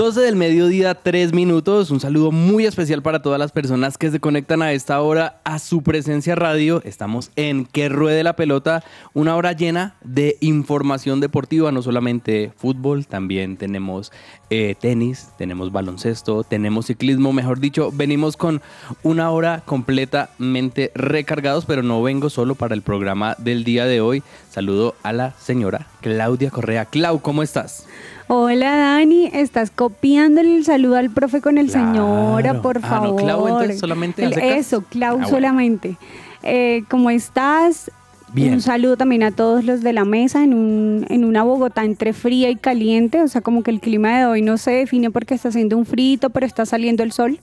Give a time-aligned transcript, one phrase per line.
[0.00, 1.90] 12 del mediodía, 3 minutos.
[1.90, 5.58] Un saludo muy especial para todas las personas que se conectan a esta hora a
[5.58, 6.80] su presencia radio.
[6.86, 8.82] Estamos en Que Ruede la Pelota,
[9.12, 14.10] una hora llena de información deportiva, no solamente fútbol, también tenemos
[14.48, 18.62] eh, tenis, tenemos baloncesto, tenemos ciclismo, mejor dicho, venimos con
[19.02, 24.22] una hora completamente recargados, pero no vengo solo para el programa del día de hoy.
[24.48, 26.86] Saludo a la señora Claudia Correa.
[26.86, 27.86] Clau, ¿cómo estás?
[28.32, 31.86] Hola Dani, estás copiando el saludo al profe con el Claro.
[31.92, 33.20] señora, por Ah, no, favor.
[33.22, 34.38] Clau, entonces, solamente El-.
[34.38, 35.28] Eso, Clau Ah, bueno.
[35.28, 35.96] solamente.
[36.44, 37.90] Eh, ¿Cómo estás?
[38.32, 38.54] Bien.
[38.54, 42.12] Un saludo también a todos los de la mesa en, un, en una Bogotá entre
[42.12, 45.34] fría y caliente, o sea, como que el clima de hoy no se define porque
[45.34, 47.40] está haciendo un frito, pero está saliendo el sol.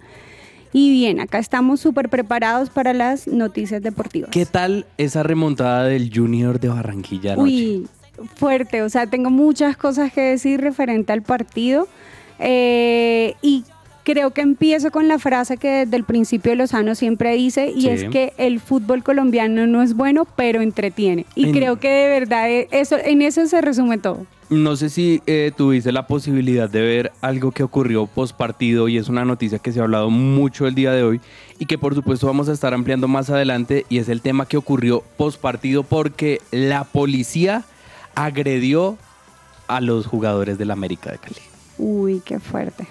[0.72, 4.30] Y bien, acá estamos súper preparados para las noticias deportivas.
[4.32, 7.52] ¿Qué tal esa remontada del Junior de Barranquilla anoche?
[7.54, 7.88] Uy,
[8.36, 11.88] fuerte, o sea, tengo muchas cosas que decir referente al partido
[12.40, 13.64] eh, y
[14.04, 17.90] creo que empiezo con la frase que desde el principio Lozano siempre dice y Sí.
[17.90, 21.26] es que el fútbol colombiano no es bueno, pero entretiene.
[21.36, 24.26] Y En- creo que de verdad eh, eso, en eso se resume todo.
[24.50, 28.96] No sé si eh, tuviste la posibilidad de ver algo que ocurrió post partido y
[28.98, 31.20] es una noticia que se ha hablado mucho el día de hoy
[31.60, 34.56] y que por supuesto vamos a estar ampliando más adelante y es el tema que
[34.56, 37.66] ocurrió post partido porque la policía
[38.18, 38.98] agredió
[39.68, 41.36] a los jugadores del América de Cali.
[41.78, 42.88] Uy, qué fuerte.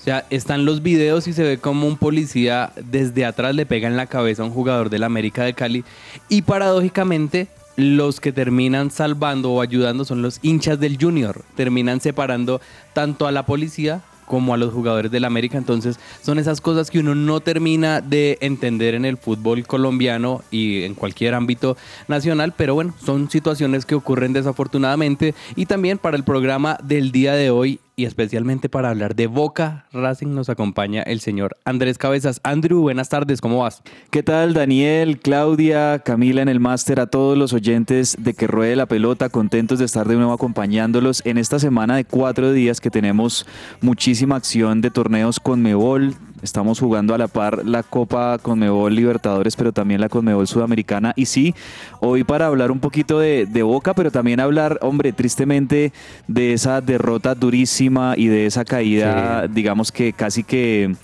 [0.00, 3.86] O sea, están los videos y se ve como un policía desde atrás le pega
[3.86, 5.84] en la cabeza a un jugador del América de Cali.
[6.28, 7.46] Y paradójicamente,
[7.76, 11.42] los que terminan salvando o ayudando son los hinchas del Junior.
[11.54, 12.60] Terminan separando
[12.92, 15.58] tanto a la policía como a los jugadores del América.
[15.58, 20.82] Entonces, son esas cosas que uno no termina de entender en el fútbol colombiano y
[20.82, 21.76] en cualquier ámbito
[22.08, 22.54] nacional.
[22.56, 25.34] Pero bueno, son situaciones que ocurren desafortunadamente.
[25.56, 29.86] Y también para el programa del día de hoy y especialmente para hablar de Boca
[29.92, 32.40] Racing nos acompaña el señor Andrés Cabezas.
[32.42, 33.82] Andrew, buenas tardes, ¿cómo vas?
[34.10, 38.76] ¿Qué tal Daniel, Claudia, Camila en el máster, a todos los oyentes de que ruede
[38.76, 42.90] la pelota, contentos de estar de nuevo acompañándolos en esta semana de cuatro días que
[42.90, 43.46] tenemos
[43.80, 46.14] muchísima acción de torneos con Mebol.
[46.42, 51.14] Estamos jugando a la par la Copa Conmebol Libertadores, pero también la Conmebol Sudamericana.
[51.16, 51.54] Y sí,
[52.00, 55.94] hoy para hablar un poquito de, de Boca, pero también hablar, hombre, tristemente
[56.28, 57.83] de esa derrota durísima
[58.16, 60.94] y de esa caída, digamos que casi que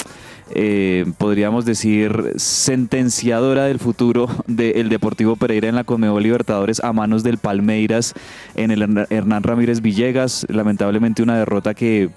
[0.52, 7.22] eh, podríamos decir, sentenciadora del futuro del Deportivo Pereira en la Conmebol Libertadores a manos
[7.22, 8.14] del Palmeiras
[8.56, 10.46] en el Hern- Hernán Ramírez Villegas.
[10.48, 12.10] Lamentablemente una derrota que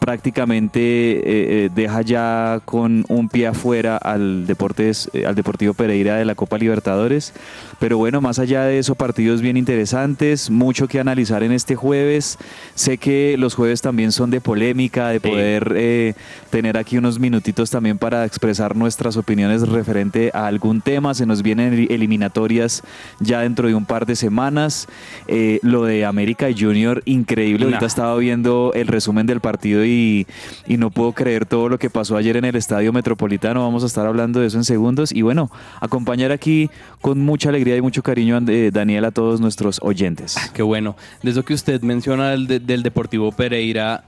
[0.00, 6.16] prácticamente eh, eh, deja ya con un pie afuera al, Deportes, eh, al Deportivo Pereira
[6.16, 7.32] de la Copa Libertadores.
[7.78, 12.38] Pero bueno, más allá de eso, partidos bien interesantes, mucho que analizar en este jueves.
[12.74, 16.14] Sé que los jueves también son de polémica, de poder eh,
[16.50, 21.14] tener aquí unos minutitos también para expresar nuestras opiniones referente a algún tema.
[21.14, 22.82] Se nos vienen eli- eliminatorias
[23.20, 24.88] ya dentro de un par de semanas.
[25.28, 27.66] Eh, lo de América y Junior, increíble.
[27.66, 31.90] Ahorita estaba viendo el resumen del partido y, y no puedo creer todo lo que
[31.90, 33.62] pasó ayer en el Estadio Metropolitano.
[33.62, 35.12] Vamos a estar hablando de eso en segundos.
[35.12, 36.70] Y bueno, acompañar aquí
[37.00, 40.36] con mucha alegría y mucho cariño, eh, Daniel, a todos nuestros oyentes.
[40.54, 40.96] Qué bueno.
[41.22, 44.04] De eso que usted menciona del, de- del Deportivo Pereira,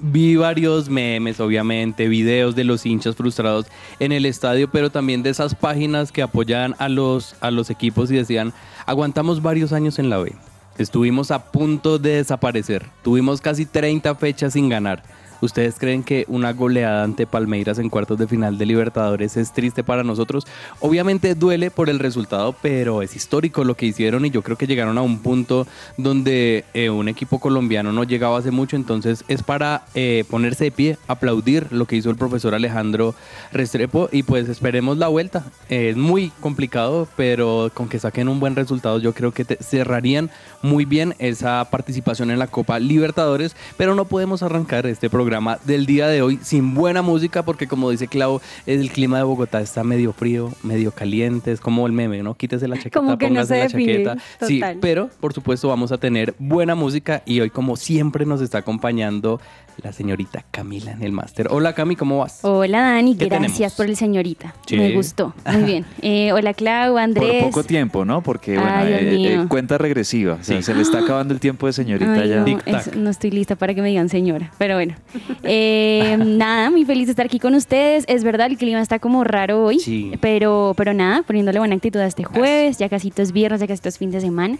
[0.00, 3.66] vi varios memes, obviamente, videos de los hinchas frustrados
[4.00, 8.10] en el estadio, pero también de esas páginas que apoyan a los, a los equipos
[8.10, 8.52] y decían,
[8.86, 10.32] aguantamos varios años en la B.
[10.76, 12.86] Estuvimos a punto de desaparecer.
[13.04, 15.04] Tuvimos casi 30 fechas sin ganar.
[15.44, 19.84] ¿Ustedes creen que una goleada ante Palmeiras en cuartos de final de Libertadores es triste
[19.84, 20.46] para nosotros?
[20.80, 24.66] Obviamente duele por el resultado, pero es histórico lo que hicieron y yo creo que
[24.66, 25.66] llegaron a un punto
[25.98, 30.70] donde eh, un equipo colombiano no llegaba hace mucho, entonces es para eh, ponerse de
[30.70, 33.14] pie, aplaudir lo que hizo el profesor Alejandro
[33.52, 35.44] Restrepo y pues esperemos la vuelta.
[35.68, 40.30] Eh, es muy complicado, pero con que saquen un buen resultado yo creo que cerrarían
[40.62, 45.58] muy bien esa participación en la Copa Libertadores, pero no podemos arrancar este programa programa
[45.64, 49.60] del día de hoy sin buena música porque como dice Clau, el clima de Bogotá
[49.60, 52.34] está medio frío, medio caliente, es como el meme, ¿no?
[52.34, 54.16] Quítese la chaqueta, Como que póngase se la chaqueta.
[54.46, 58.58] Sí, pero por supuesto vamos a tener buena música y hoy como siempre nos está
[58.58, 59.40] acompañando
[59.82, 61.48] la señorita Camila en el máster.
[61.50, 62.40] Hola Cami, ¿cómo vas?
[62.42, 63.74] Hola Dani, ¿Qué gracias tenemos?
[63.74, 64.54] por el señorita.
[64.66, 64.76] Sí.
[64.76, 65.34] Me gustó.
[65.52, 65.84] Muy bien.
[66.02, 67.44] Eh, hola Clau, Por Andrés.
[67.44, 68.22] poco tiempo, ¿no?
[68.22, 70.34] Porque, bueno, Ay, eh, eh, cuenta regresiva.
[70.40, 72.36] O sea, se le está acabando el tiempo de señorita Ay, ya.
[72.44, 74.94] no, es- no estoy lista para que me digan señora, pero bueno.
[75.42, 78.04] Eh, nada, muy feliz de estar aquí con ustedes.
[78.08, 80.12] Es verdad, el clima está como raro hoy, Sí.
[80.20, 83.86] pero, pero nada, poniéndole buena actitud a este jueves, ya casi es viernes, ya casi
[83.88, 84.56] es fin de semana.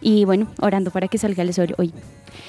[0.00, 1.92] Y bueno, orando para que salga el sol hoy.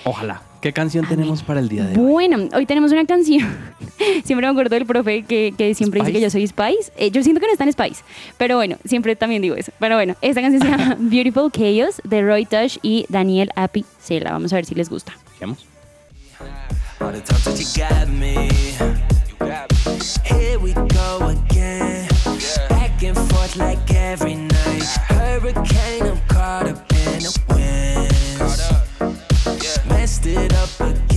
[0.04, 0.42] Ojalá.
[0.62, 2.12] ¿Qué canción tenemos para el día de hoy?
[2.12, 3.48] Bueno, hoy tenemos una canción.
[4.24, 6.92] siempre me acuerdo del profe que, que siempre dice que yo soy Spice.
[6.98, 8.04] Eh, yo siento que no está en Spice,
[8.38, 9.72] pero bueno, siempre también digo eso.
[9.80, 14.32] Pero bueno, esta canción se llama Beautiful Chaos de Roy Touch y Daniel Api Sela.
[14.32, 15.14] Vamos a ver si les gusta.
[15.40, 15.66] Vamos.
[20.24, 22.08] Here we go again.
[22.70, 24.84] Back and forth like every night.
[25.08, 26.87] Hurricane, I'm caught up
[30.38, 31.17] it up again.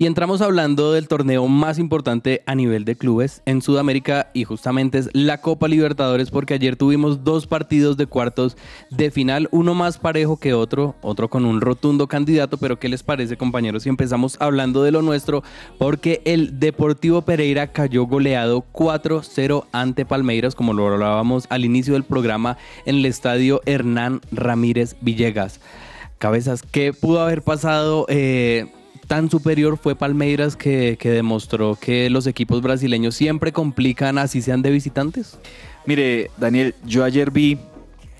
[0.00, 4.96] Y entramos hablando del torneo más importante a nivel de clubes en Sudamérica y justamente
[4.96, 8.56] es la Copa Libertadores porque ayer tuvimos dos partidos de cuartos
[8.88, 13.02] de final, uno más parejo que otro, otro con un rotundo candidato, pero ¿qué les
[13.02, 15.42] parece compañeros si empezamos hablando de lo nuestro?
[15.76, 22.04] Porque el Deportivo Pereira cayó goleado 4-0 ante Palmeiras, como lo hablábamos al inicio del
[22.04, 22.56] programa
[22.86, 25.60] en el estadio Hernán Ramírez Villegas.
[26.16, 28.06] Cabezas, ¿qué pudo haber pasado?
[28.08, 28.66] Eh,
[29.10, 34.62] tan superior fue Palmeiras que, que demostró que los equipos brasileños siempre complican así sean
[34.62, 35.36] de visitantes.
[35.84, 37.58] Mire, Daniel, yo ayer vi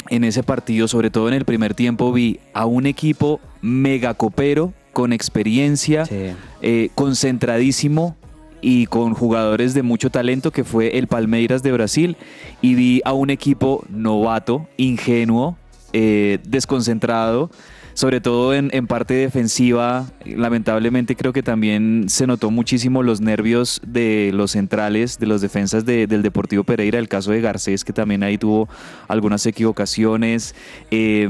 [0.08, 4.72] en ese partido, sobre todo en el primer tiempo, vi a un equipo mega copero,
[4.92, 6.32] con experiencia, Sí.
[6.60, 8.16] eh, concentradísimo
[8.60, 12.16] y con jugadores de mucho talento, que fue el Palmeiras de Brasil,
[12.62, 15.56] y vi a un equipo novato, ingenuo,
[15.92, 17.48] eh, desconcentrado.
[17.94, 24.30] Sobre todo en, parte defensiva, lamentablemente creo que también se notó muchísimo los nervios de
[24.32, 28.22] los centrales, de los defensas de- del Deportivo Pereira, el caso de Garcés, que también
[28.22, 28.68] ahí tuvo
[29.08, 30.54] algunas equivocaciones.
[30.90, 31.28] Eh,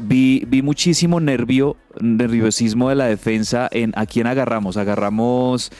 [0.00, 4.76] vi, vi muchísimo nervio, nerviosismo de la defensa en a quién agarramos.
[4.76, 5.70] Agarramos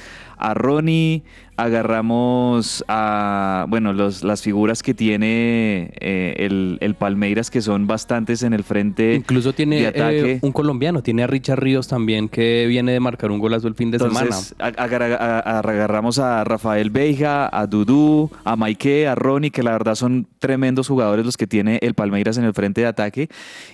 [0.41, 1.23] a Ronnie,
[1.57, 8.43] agarramos a, bueno, los, las figuras que tiene eh, el, el Palmeiras, que son bastantes
[8.43, 10.33] en el frente Incluso de tiene ataque.
[10.33, 13.75] eh, un colombiano, tiene a Richard Ríos también que viene de marcar un golazo el
[13.75, 19.07] fin de Entonces, a- agar- a- a- agarramos a Rafael Veiga, a Dudú, a Maike,
[19.09, 22.55] a Ronnie, que la verdad son tremendos jugadores los que tiene el Palmeiras en el
[22.55, 23.29] frente de ataque.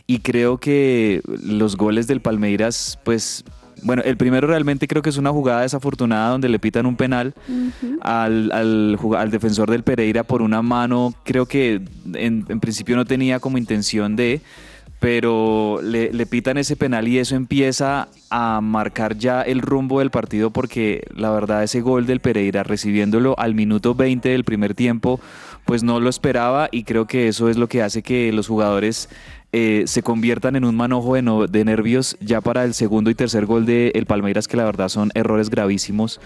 [0.06, 3.44] Y creo que los goles del Palmeiras, pues.
[3.82, 7.34] Bueno, el primero realmente creo que es una jugada desafortunada donde le pitan un penal
[8.00, 11.82] al, al, defensor del Pereira por una mano, creo que
[12.14, 14.40] en, en principio no tenía como intención de,
[14.98, 20.50] pero le, pitan ese penal y eso empieza a marcar ya el rumbo del partido
[20.50, 25.20] porque la verdad ese gol del Pereira recibiéndolo al minuto 20 del primer tiempo
[25.64, 29.08] pues no lo esperaba y creo que eso es lo que hace que los jugadores
[29.52, 33.14] eh, se conviertan en un manojo de, no- de nervios ya para el segundo y
[33.14, 36.20] tercer gol de el Palmeiras que la verdad son errores gravísimos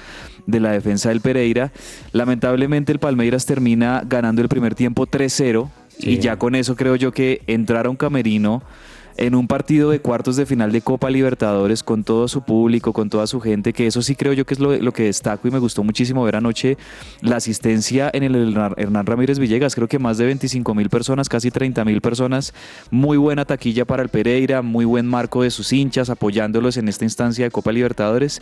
[0.47, 1.71] de la defensa del Pereira.
[2.13, 5.69] Lamentablemente el Palmeiras termina ganando el primer tiempo 3-0
[6.01, 6.11] Sí.
[6.13, 8.63] y ya con eso creo yo que entrar a un camerino
[9.21, 13.11] en un partido de cuartos de final de Copa Libertadores con todo su público, con
[13.11, 15.51] toda su gente, que eso sí creo yo que es lo, lo que destaco y
[15.51, 16.79] me gustó muchísimo ver anoche
[17.21, 21.29] la asistencia en el Hernán Hernán Ramírez Villegas, creo que más de 25 mil personas,
[21.29, 22.55] casi 30 mil personas,
[22.91, 27.05] muy buena taquilla para el Pereira, muy buen marco de sus hinchas apoyándolos en esta
[27.05, 28.41] instancia de Copa Libertadores,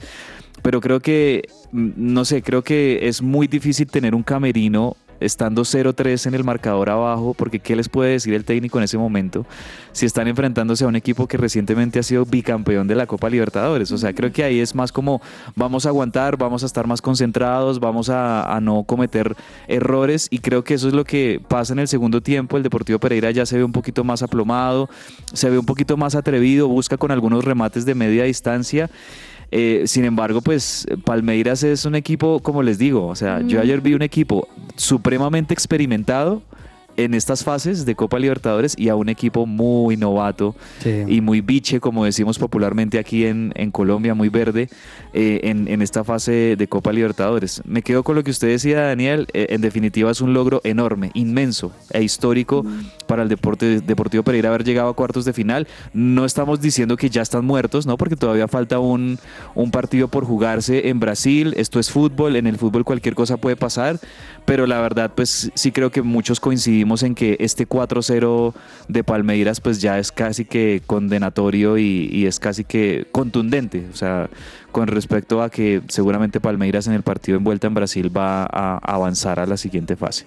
[0.63, 5.63] pero creo que, mm, no sé, creo que es muy difícil tener un camerino estando
[5.63, 9.47] 0-3 en el marcador abajo, porque ¿qué les puede decir el técnico en ese momento
[9.93, 13.91] si están enfrentándose a un equipo que recientemente ha sido bicampeón de la Copa Libertadores?
[13.93, 15.21] O sea, creo que ahí es más como
[15.57, 19.35] vamos a aguantar, vamos a estar más concentrados, vamos a, a no cometer
[19.67, 22.57] errores y creo que eso es lo que pasa en el segundo tiempo.
[22.57, 24.89] El Deportivo Pereira ya se ve un poquito más aplomado,
[25.33, 28.91] se ve un poquito más atrevido, busca con algunos remates de media distancia.
[29.51, 33.81] Eh, sin embargo, pues Palmeiras es un equipo, como les digo, o sea, yo ayer
[33.81, 36.43] vi un equipo supremamente experimentado
[36.99, 41.05] en estas fases de Copa Libertadores y a un equipo muy novato Sí.
[41.07, 44.69] y muy biche, como decimos popularmente aquí en, en Colombia, muy verde,
[45.15, 47.63] eh, en, en esta fase de Copa Libertadores.
[47.65, 51.11] Me quedo con lo que usted decía, Daniel, eh, en definitiva es un logro enorme,
[51.15, 52.65] inmenso e histórico
[53.07, 55.67] para el deporte, Deportivo Pereira haber llegado a cuartos de final.
[55.95, 57.97] No estamos diciendo que ya están muertos, ¿no?
[57.97, 59.19] Porque todavía falta un,
[59.55, 63.55] un partido por jugarse en Brasil, esto es fútbol, en el fútbol cualquier cosa puede
[63.57, 64.01] pasar,
[64.45, 68.55] pero la verdad pues sí creo que muchos coincidimos en que este 4-0
[68.89, 73.97] de Palmeiras pues ya es casi que condenatorio y, y es casi que contundente, o
[73.97, 74.31] sea,
[74.73, 78.79] con respecto a que seguramente Palmeiras en el partido en vuelta en Brasil va a
[78.79, 80.27] avanzar a la siguiente fase.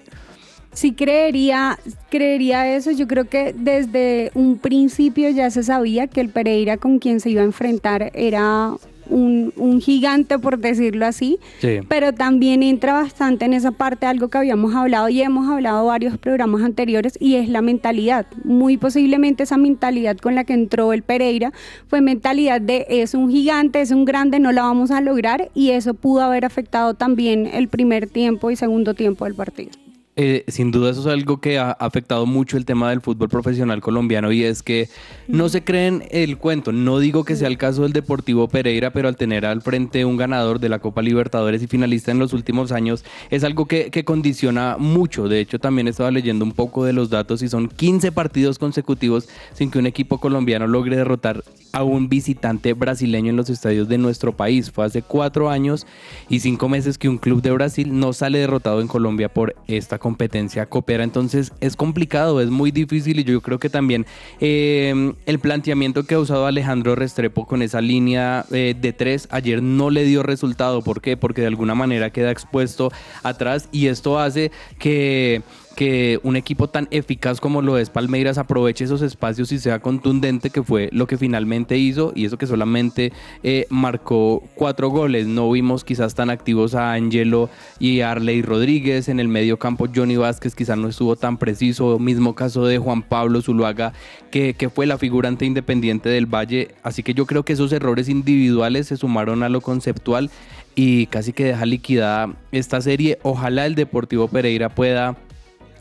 [0.72, 1.78] Sí creería,
[2.10, 2.92] creería eso.
[2.92, 7.28] Yo creo que desde un principio ya se sabía que el Pereira con quien se
[7.28, 8.72] iba a enfrentar era
[9.12, 11.38] un, un gigante, por decirlo así.
[11.60, 11.80] Sí.
[11.88, 16.18] Pero también entra bastante en esa parte algo que habíamos hablado y hemos hablado varios
[16.18, 18.26] programas anteriores y es la mentalidad.
[18.44, 21.52] Muy posiblemente esa mentalidad con la que entró el Pereira
[21.86, 25.70] fue mentalidad de es un gigante, es un grande, no la vamos a lograr y
[25.70, 29.81] eso pudo haber afectado también el primer tiempo y segundo tiempo del partido.
[30.14, 33.80] Eh, sin duda eso es algo que ha afectado mucho el tema del fútbol profesional
[33.80, 34.90] colombiano y es que
[35.26, 36.70] no se creen el cuento.
[36.70, 40.18] No digo que sea el caso del Deportivo Pereira, pero al tener al frente un
[40.18, 44.04] ganador de la Copa Libertadores y finalista en los últimos años es algo que, que
[44.04, 45.28] condiciona mucho.
[45.28, 49.30] De hecho, también estaba leyendo un poco de los datos y son 15 partidos consecutivos
[49.54, 51.42] sin que un equipo colombiano logre derrotar
[51.72, 54.70] a un visitante brasileño en los estadios de nuestro país.
[54.70, 55.86] Fue hace cuatro años
[56.28, 59.98] y cinco meses que un club de Brasil no sale derrotado en Colombia por esta
[60.02, 61.04] competencia copera.
[61.04, 64.04] Entonces es complicado, es muy difícil y yo creo que también
[64.40, 69.62] eh, el planteamiento que ha usado Alejandro Restrepo con esa línea eh, de tres ayer
[69.62, 70.82] no le dio resultado.
[70.82, 71.16] ¿Por qué?
[71.16, 72.90] Porque de alguna manera queda expuesto
[73.22, 75.42] atrás y esto hace que
[75.72, 80.50] que un equipo tan eficaz como lo es Palmeiras aproveche esos espacios y sea contundente,
[80.50, 83.12] que fue lo que finalmente hizo, y eso que solamente
[83.42, 85.26] eh, marcó cuatro goles.
[85.26, 89.08] No vimos quizás tan activos a Angelo y Arley Rodríguez.
[89.08, 91.98] En el medio campo, Johnny Vázquez quizás no estuvo tan preciso.
[91.98, 93.92] Mismo caso de Juan Pablo Zuluaga,
[94.30, 96.68] que, que fue la figurante independiente del Valle.
[96.82, 100.30] Así que yo creo que esos errores individuales se sumaron a lo conceptual
[100.74, 103.18] y casi que deja liquidada esta serie.
[103.22, 105.16] Ojalá el Deportivo Pereira pueda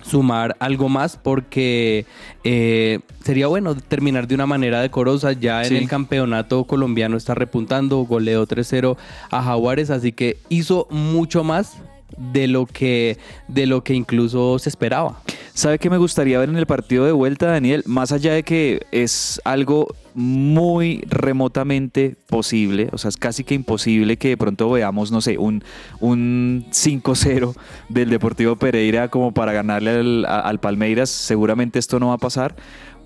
[0.03, 2.05] sumar algo más porque
[2.43, 5.33] eh, sería bueno terminar de una manera decorosa.
[5.33, 5.77] Ya en Sí.
[5.77, 8.97] el campeonato colombiano está repuntando, goleó 3-0
[9.29, 11.77] a Jaguares, así que hizo mucho más
[12.17, 13.17] de lo que
[13.47, 15.21] de lo que incluso se esperaba.
[15.53, 17.83] ¿Sabe qué me gustaría ver en el partido de vuelta, Daniel?
[17.85, 24.17] Más allá de que es algo muy remotamente posible, o sea, es casi que imposible
[24.17, 25.63] que de pronto veamos, no sé, un,
[25.99, 27.53] un 5-0
[27.89, 31.09] del Deportivo Pereira como para ganarle al, al Palmeiras.
[31.09, 32.55] Seguramente esto no va a pasar.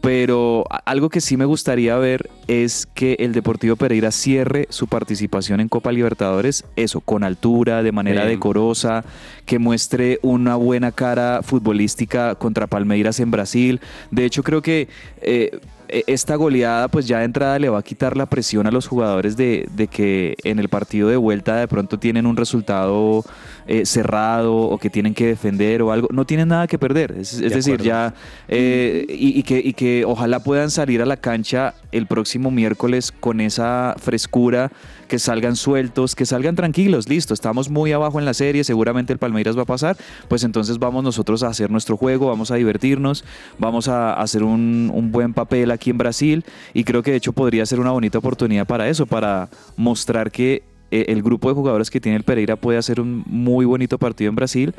[0.06, 5.62] Pero algo que sí me gustaría ver es que el Deportivo Pereira cierre su participación
[5.62, 8.36] en Copa Libertadores, eso, con altura, de manera Bien.
[8.36, 9.04] decorosa,
[9.48, 13.82] que muestre una buena cara futbolística contra Palmeiras en Brasil.
[14.12, 14.90] De hecho, creo que
[15.22, 15.60] eh,
[15.90, 19.38] esta goleada, pues ya de entrada le va a quitar la presión a los jugadores
[19.38, 23.24] de, de que en el partido de vuelta de pronto tienen un resultado
[23.68, 26.08] eh, cerrado o que tienen que defender o algo.
[26.12, 27.12] No tienen nada que perder.
[27.18, 27.84] Es, es De decir, acuerdo.
[27.86, 28.14] ya
[28.48, 33.12] eh, y, y que, y que ojalá puedan salir a la cancha el próximo miércoles
[33.12, 34.72] con esa frescura,
[35.08, 39.20] que salgan sueltos, que salgan tranquilos, listo, estamos muy abajo en la serie, seguramente el
[39.20, 39.98] Palmeiras va a pasar,
[40.28, 43.24] pues entonces vamos nosotros a hacer nuestro juego, vamos a divertirnos,
[43.58, 46.44] vamos a hacer un, buen papel aquí en Brasil
[46.74, 50.64] y creo que de hecho podría ser una bonita oportunidad para eso, para mostrar que
[50.92, 54.30] eh, el grupo de jugadores que tiene el Pereira puede hacer un muy bonito partido
[54.30, 54.74] en Brasil.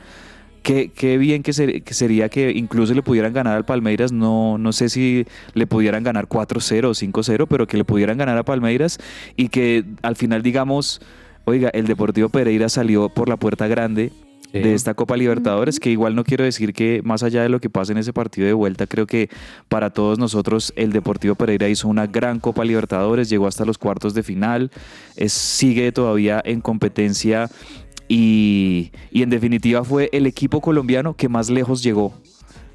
[0.66, 4.58] Qué, qué bien que, ser- que sería que incluso le pudieran ganar al Palmeiras, no,
[4.58, 8.42] no sé si le pudieran ganar 4-0 o 5-0, pero que le pudieran ganar a
[8.42, 8.98] Palmeiras
[9.36, 11.00] y que al final digamos,
[11.44, 14.10] oiga, el Deportivo Pereira salió por la puerta grande
[14.52, 14.60] Sí.
[14.62, 17.68] de esta Copa Libertadores, que igual no quiero decir que más allá de lo que
[17.68, 19.28] pasa en ese partido de vuelta, creo que
[19.68, 24.14] para todos nosotros el Deportivo Pereira hizo una gran Copa Libertadores, llegó hasta los cuartos
[24.14, 24.70] de final,
[25.16, 27.50] es- sigue todavía en competencia
[28.08, 32.14] y, en definitiva fue el equipo colombiano que más lejos llegó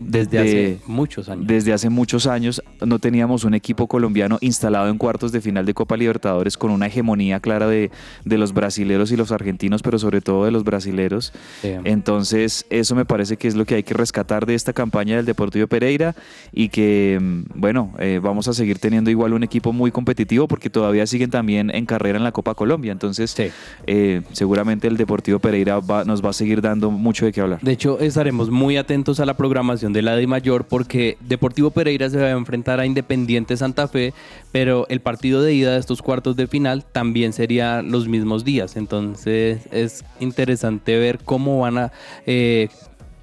[0.04, 1.48] Desde de- hace muchos años.
[1.48, 5.74] Desde hace muchos años no teníamos un equipo colombiano instalado en cuartos de final de
[5.74, 7.92] Copa Libertadores con una hegemonía clara de,
[8.26, 11.34] de los brasileros y los argentinos, pero sobre todo de los brasileros.
[11.62, 11.70] Sí.
[11.84, 15.26] Entonces, eso me parece que es lo que hay que rescatar de esta campaña del
[15.26, 16.16] Deportivo Pereira
[16.52, 20.70] y que, mm, bueno, eh, vamos a seguir teniendo igual un equipo muy competitivo porque
[20.70, 22.92] todavía siguen también en carrera en la Copa Colombia.
[22.92, 23.44] Entonces, Sí.
[23.88, 27.60] eh, seguramente el Deportivo Pereira va- nos va a seguir dando mucho de qué hablar.
[27.62, 32.10] De hecho, estaremos muy atentos a la programación de la de Mayor porque Deportivo Pereira
[32.10, 34.14] se va a enfrentar a Independiente Santa Fe,
[34.52, 38.76] pero el partido de ida de estos cuartos de final también sería los mismos días.
[38.76, 41.92] Entonces es interesante ver cómo van a
[42.26, 42.70] eh,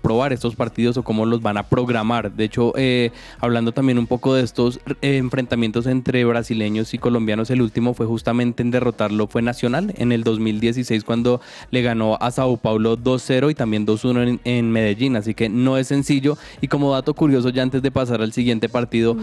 [0.08, 2.32] probar estos partidos o cómo los van a programar.
[2.32, 3.10] De hecho, eh,
[3.40, 8.06] hablando también un poco de estos eh, enfrentamientos entre brasileños y colombianos, el último fue
[8.06, 13.50] justamente en derrotarlo, fue Nacional en el 2016 cuando le ganó a Sao Paulo 2-0
[13.50, 16.38] y también 2-1 en, en Medellín, así que no es sencillo.
[16.62, 19.14] Y como dato curioso, ya antes de pasar al siguiente partido,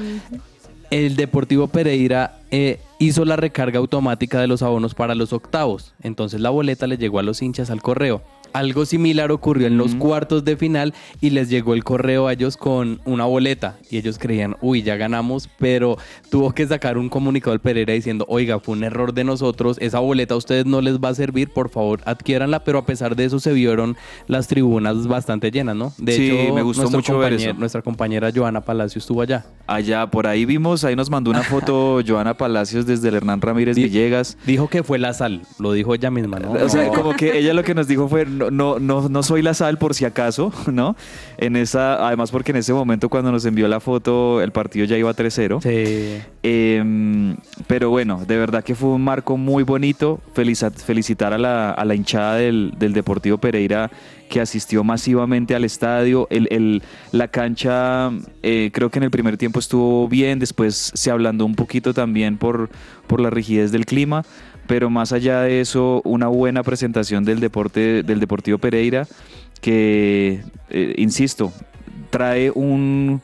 [0.92, 5.94] el Deportivo Pereira eh, hizo la recarga automática de los abonos para los octavos.
[6.02, 8.22] Entonces la boleta le llegó a los hinchas al correo.
[8.56, 12.58] Algo similar ocurrió en los cuartos de final y les llegó el correo a ellos
[12.58, 15.98] con una boleta y ellos creían, uy, ya ganamos, pero
[16.30, 20.00] tuvo que sacar un comunicado al Pereira diciendo, oiga, fue un error de nosotros, esa
[20.00, 23.26] boleta a ustedes no les va a servir, por favor, adquiéranla, pero a pesar de
[23.26, 23.98] eso se vieron
[24.28, 25.94] las tribunas bastante llenas, ¿no?
[25.98, 27.54] De Sí, hecho, me gustó mucho ver eso.
[27.54, 29.46] nuestra compañera Joana Palacio estuvo allá.
[29.68, 33.76] Allá, por ahí vimos, ahí nos mandó una foto Joana Palacios desde el Hernán Ramírez
[33.76, 34.38] Di- Villegas.
[34.46, 36.52] Dijo que fue la sal, lo dijo ella misma, ¿no?
[36.54, 36.94] O sea, No.
[36.94, 39.78] como que ella lo que nos dijo fue, no, no, no, no soy la sal
[39.78, 40.96] por si acaso, ¿no?
[41.38, 44.98] En esa, además porque en ese momento cuando nos envió la foto, el partido ya
[44.98, 45.62] iba 3-0.
[45.62, 46.22] Sí.
[46.44, 47.36] Eh,
[47.68, 50.20] pero bueno, de verdad que fue un marco muy bonito.
[50.34, 53.90] Felicitar a la, a la hinchada del, del Deportivo Pereira
[54.30, 56.28] que asistió masivamente al estadio.
[56.32, 58.12] El, el- la cancha
[58.42, 62.38] eh, creo que en el primer tiempo estuvo bien, después se ablandó un poquito también
[62.38, 62.70] por,
[63.08, 64.24] por la rigidez del clima.
[64.68, 69.08] Pero más allá de eso, una buena presentación del deporte del Deportivo Pereira
[69.62, 71.52] que, eh, insisto,
[72.10, 73.22] trae un,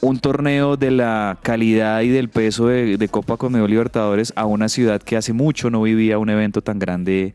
[0.00, 4.68] un torneo de la calidad y del peso de, de Copa Conmebol Libertadores a una
[4.68, 7.34] ciudad que hace mucho no vivía un evento tan grande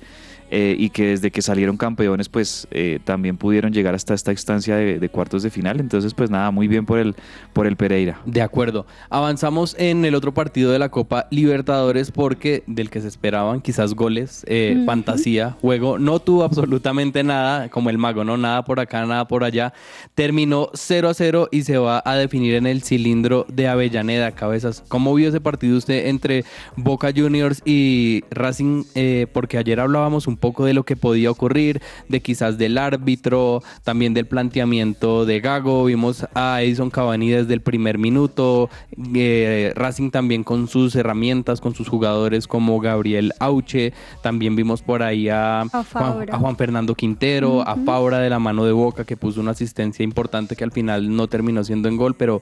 [0.52, 4.76] eh, y que desde que salieron campeones pues eh, también pudieron llegar hasta esta instancia
[4.76, 5.80] de, de cuartos de final.
[5.80, 7.16] Entonces pues nada, muy bien por el,
[7.54, 8.20] por el Pereira.
[8.26, 8.86] De acuerdo.
[9.10, 13.94] Avanzamos en el otro partido de la Copa Libertadores porque del que se esperaban quizás
[13.94, 18.38] goles, eh, fantasía, juego, no tuvo absolutamente nada, como el mago, ¿no?
[18.38, 19.74] Nada por acá, nada por allá.
[20.16, 24.84] Terminó 0 a 0 y se va a definir en el cilindro de Avellaneda, cabezas.
[24.88, 28.84] ¿Cómo vio ese partido usted entre Boca Juniors y Racing?
[28.96, 33.62] Eh, porque ayer hablábamos un poco de lo que podía ocurrir, de quizás del árbitro,
[33.84, 35.86] también del planteamiento de Gago.
[35.86, 38.70] Vimos a Edison Cavani desde el primer minuto,
[39.14, 43.94] eh, Racing también con sus herramientas, con sus jugadores como Gabriel Auche.
[44.22, 46.36] También vimos por ahí a, Juan, Fabra.
[46.36, 47.76] a Juan Fernando Quintero, a.
[47.90, 51.28] Fabra de la mano de Boca, que puso una asistencia importante que al final no
[51.28, 52.42] terminó siendo en gol, pero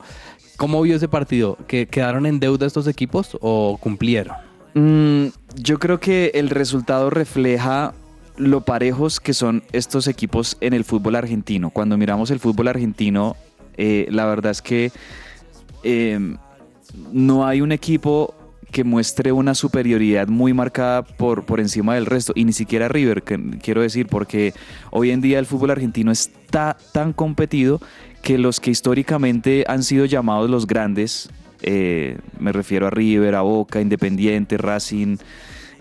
[0.58, 1.58] ¿cómo vio ese partido?
[1.68, 4.47] ¿Que ¿Quedaron en deuda estos equipos o cumplieron?
[4.78, 7.96] Mm, yo creo que el resultado refleja
[8.36, 11.72] lo parejos que son estos equipos en el fútbol argentino.
[11.72, 13.36] Cuando miramos el fútbol argentino,
[13.76, 14.92] eh, la verdad es que
[15.82, 16.20] eh,
[17.12, 18.36] no hay un equipo
[18.72, 23.24] que muestre una superioridad muy marcada por, por encima del resto, y ni siquiera River,
[23.24, 24.54] quiero decir, porque
[24.92, 27.82] hoy en día el fútbol argentino está tan competido
[28.22, 33.42] que los que históricamente han sido llamados los grandes, eh, me refiero a River, a
[33.42, 35.18] Boca, Independiente, Racing,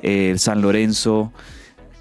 [0.02, 1.32] eh, San Lorenzo,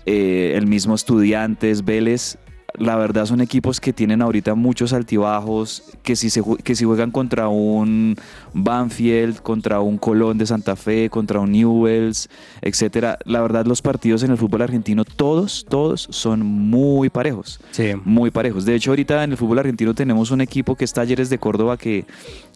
[0.06, 2.38] eh, el mismo Estudiantes, Vélez,
[2.80, 7.12] la verdad son equipos que tienen ahorita muchos altibajos, que si, se, que si juegan
[7.12, 8.16] contra un
[8.54, 12.30] Banfield, contra un Colón de Santa Fe, contra un Newells,
[12.62, 17.92] etcétera, la verdad los partidos en el fútbol argentino todos, todos son muy parejos Sí.
[18.04, 18.66] muy parejos.
[18.66, 21.78] De hecho, ahorita en el fútbol argentino tenemos un equipo que es Talleres de Córdoba
[21.78, 22.06] que,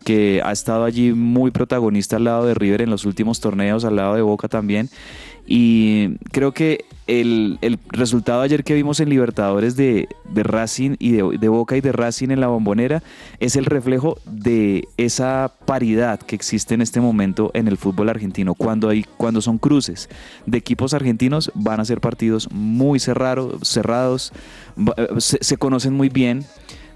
[0.05, 3.95] que ha estado allí muy protagonista al lado de River en los últimos torneos, al
[3.95, 4.89] lado de Boca también.
[5.51, 11.13] Y creo que el, el resultado ayer que vimos en Libertadores de, de Racing y
[11.13, 13.01] de, de Boca y de Racing en la bombonera
[13.39, 18.53] es el reflejo de esa paridad que existe en este momento en el fútbol argentino.
[18.53, 20.07] Cuando, hay, cuando son cruces
[20.45, 24.31] de equipos argentinos van a ser partidos muy cerrado- cerrados,
[24.97, 26.45] eh, se conocen muy bien.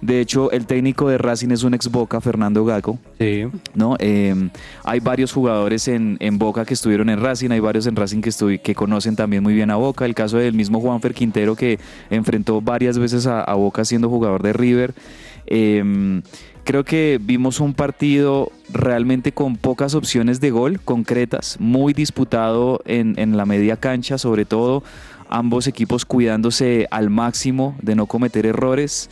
[0.03, 2.99] De hecho, el técnico de Racing es un ex Boca, Fernando Gago.
[3.19, 3.45] Sí.
[3.73, 3.95] ¿no?
[3.99, 4.49] Eh,
[4.83, 8.59] hay varios jugadores en, en Boca que estuvieron en Racing, hay varios en Racing que,
[8.59, 10.03] que conocen también muy bien a Boca.
[10.03, 14.43] El caso del mismo Juanfer Quintero que enfrentó varias veces a, a Boca siendo jugador
[14.43, 14.93] de River.
[15.45, 16.21] Eh,
[16.65, 23.17] creo que vimos un partido realmente con pocas opciones de gol concretas, muy disputado en,
[23.17, 24.83] en la media cancha, sobre todo
[25.29, 29.09] ambos equipos cuidándose al máximo de no cometer errores.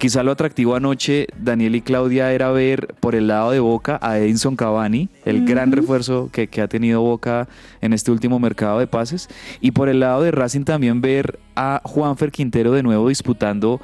[0.00, 4.18] Quizá lo atractivo anoche, Daniel y Claudia, era ver por el lado de Boca a
[4.18, 7.48] Edinson Cavani, el gran refuerzo que, que ha tenido Boca
[7.82, 9.28] en este último mercado de pases.
[9.60, 13.78] Y por el lado de Racing también ver a Juanfer Quintero de nuevo disputando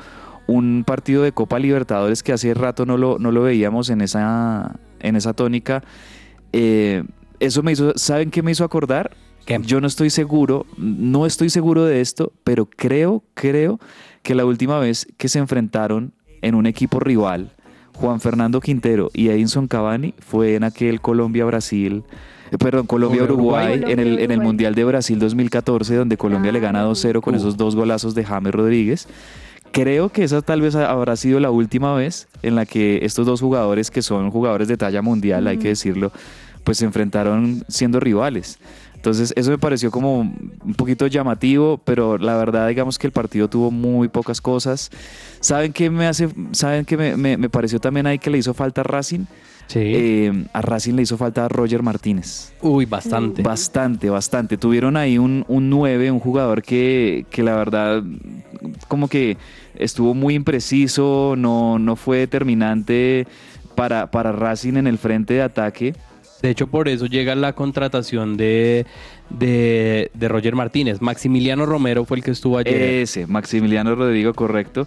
[0.46, 4.74] un partido de Copa Libertadores que hace rato no lo, no lo veíamos en esa,
[5.00, 5.84] en esa tónica.
[6.54, 7.04] Eh,
[7.40, 9.14] eso me hizo, ¿saben qué me hizo acordar?
[9.44, 9.60] ¿Qué?
[9.62, 13.78] Yo no estoy seguro, no estoy seguro de esto, pero creo, creo
[14.26, 16.12] que la última vez que se enfrentaron
[16.42, 17.52] en un equipo rival,
[17.94, 22.02] Juan Fernando Quintero y Edinson Cavani, fue en aquel Colombia-Brasil,
[22.50, 23.92] eh, perdón, Colombia-Uruguay, Colombia-Uruguay.
[23.92, 27.36] en, el, en el Mundial de Brasil 2014, donde Colombia le gana 2-0 con Uh.
[27.36, 29.06] esos dos golazos de James Rodríguez.
[29.70, 33.40] Creo que esa tal vez habrá sido la última vez en la que estos dos
[33.40, 36.10] jugadores, que son jugadores de talla mundial, hay que decirlo,
[36.64, 38.58] pues se enfrentaron siendo rivales.
[38.96, 43.48] Entonces eso me pareció como un poquito llamativo, pero la verdad digamos que el partido
[43.48, 44.90] tuvo muy pocas cosas.
[45.40, 46.28] ¿Saben qué me hace?
[46.52, 49.26] ¿Saben qué me, me- me pareció también ahí que le hizo falta a Racing?
[49.68, 49.80] Sí.
[49.82, 52.52] Eh, a Racing le hizo falta a Roger Martínez.
[52.62, 53.42] Uy, bastante.
[53.42, 54.56] Bastante, bastante.
[54.56, 58.02] Tuvieron ahí un, un 9, un jugador que, que la verdad
[58.88, 59.36] como que
[59.74, 63.26] estuvo muy impreciso, no, no fue determinante
[63.74, 65.94] para, para Racing en el frente de ataque.
[66.42, 68.86] De hecho, por eso llega la contratación de,
[69.30, 71.00] de, de Roger Martínez.
[71.00, 72.80] Maximiliano Romero fue el que estuvo ayer.
[73.02, 74.86] Ese, Maximiliano Rodrigo, correcto.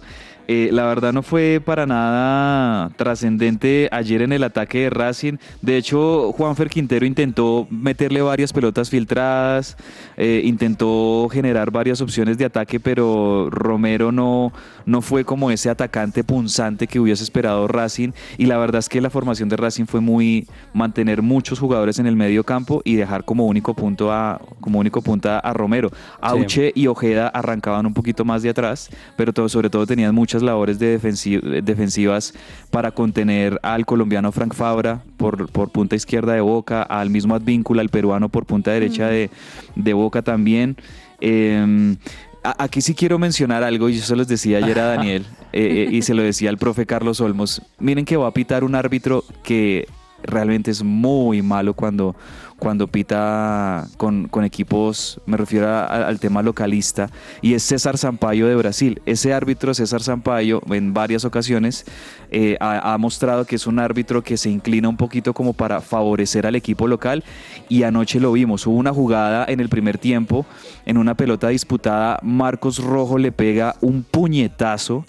[0.52, 5.34] Eh, la verdad no fue para nada trascendente ayer en el ataque de Racing.
[5.62, 9.76] De hecho, Juanfer Quintero intentó meterle varias pelotas filtradas,
[10.16, 14.52] eh, intentó generar varias opciones de ataque, pero Romero no,
[14.86, 18.10] no fue como ese atacante punzante que hubiese esperado Racing.
[18.36, 22.08] Y la verdad es que la formación de Racing fue muy mantener muchos jugadores en
[22.08, 25.92] el medio campo y dejar como único punto a, como único punta a Romero.
[26.20, 30.39] Auche y Ojeda arrancaban un poquito más de atrás, pero todo, sobre todo tenían muchas
[30.42, 32.34] labores de defensi- defensivas
[32.70, 37.82] para contener al colombiano Frank Fabra por, por punta izquierda de Boca, al mismo Advíncula,
[37.82, 39.30] el peruano por punta derecha de,
[39.76, 40.76] de Boca también.
[41.20, 41.96] Eh,
[42.42, 45.86] a- Aquí sí quiero mencionar algo, y yo se los decía ayer a Daniel, eh,
[45.90, 47.60] eh, y se lo decía al profe Carlos Olmos.
[47.78, 49.86] Miren que va a pitar un árbitro que
[50.22, 52.14] realmente es muy malo cuando,
[52.60, 57.10] cuando pita con, equipos, me refiero a- al tema localista,
[57.42, 59.00] y es César Sampaio de Brasil.
[59.06, 61.84] Ese árbitro, César Sampaio, en varias ocasiones
[62.30, 65.80] eh, ha, ha mostrado que es un árbitro que se inclina un poquito como para
[65.80, 67.24] favorecer al equipo local,
[67.68, 68.66] y anoche lo vimos.
[68.66, 70.46] Hubo una jugada en el primer tiempo,
[70.86, 75.04] en una pelota disputada, Marcos Rojo le pega un puñetazo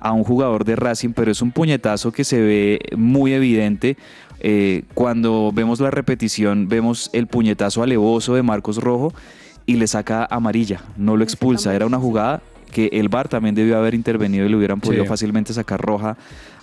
[0.00, 3.96] a un jugador de Racing, pero es un puñetazo que se ve muy evidente.
[4.44, 9.14] Eh, cuando vemos la repetición, vemos el puñetazo alevoso de Marcos Rojo
[9.66, 11.74] y le saca amarilla, no lo expulsa.
[11.74, 15.08] Era una jugada que el VAR también debió haber intervenido y le hubieran podido Sí.
[15.08, 16.16] fácilmente sacar roja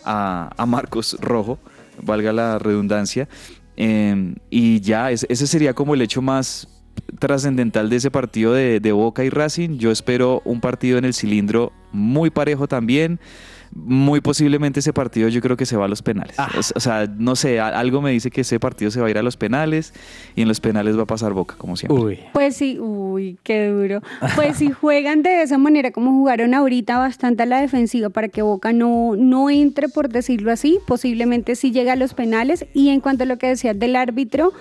[0.03, 1.57] a, a Marcos Rojo,
[2.03, 3.29] valga la redundancia.
[3.77, 6.67] Eh, y ya, es- ese sería como el hecho más
[7.19, 9.77] trascendental de ese partido de, de Boca y Racing.
[9.77, 13.19] Yo espero un partido en el cilindro muy parejo también.
[13.73, 16.37] Muy posiblemente ese partido yo creo que se va a los penales.
[16.39, 19.17] O, o sea, no sé, algo me dice que ese partido se va a ir
[19.17, 19.93] a los penales
[20.35, 22.01] y en los penales va a pasar Boca, como siempre.
[22.01, 22.19] Uy.
[22.33, 24.01] Pues sí, uy, qué duro.
[24.35, 28.41] Pues si juegan de esa manera como jugaron ahorita bastante a la defensiva para que
[28.41, 32.65] Boca no, no entre, por decirlo así, posiblemente sí llega a los penales.
[32.73, 34.53] Y en cuanto a lo que decías del árbitro,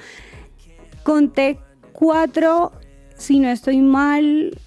[1.02, 1.58] conté
[1.92, 2.72] cuatro,
[3.16, 4.58] si no estoy mal,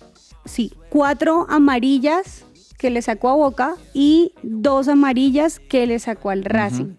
[0.46, 2.46] sí, cuatro amarillas
[2.82, 6.96] que le sacó a Boca y dos amarillas que le sacó al Racing.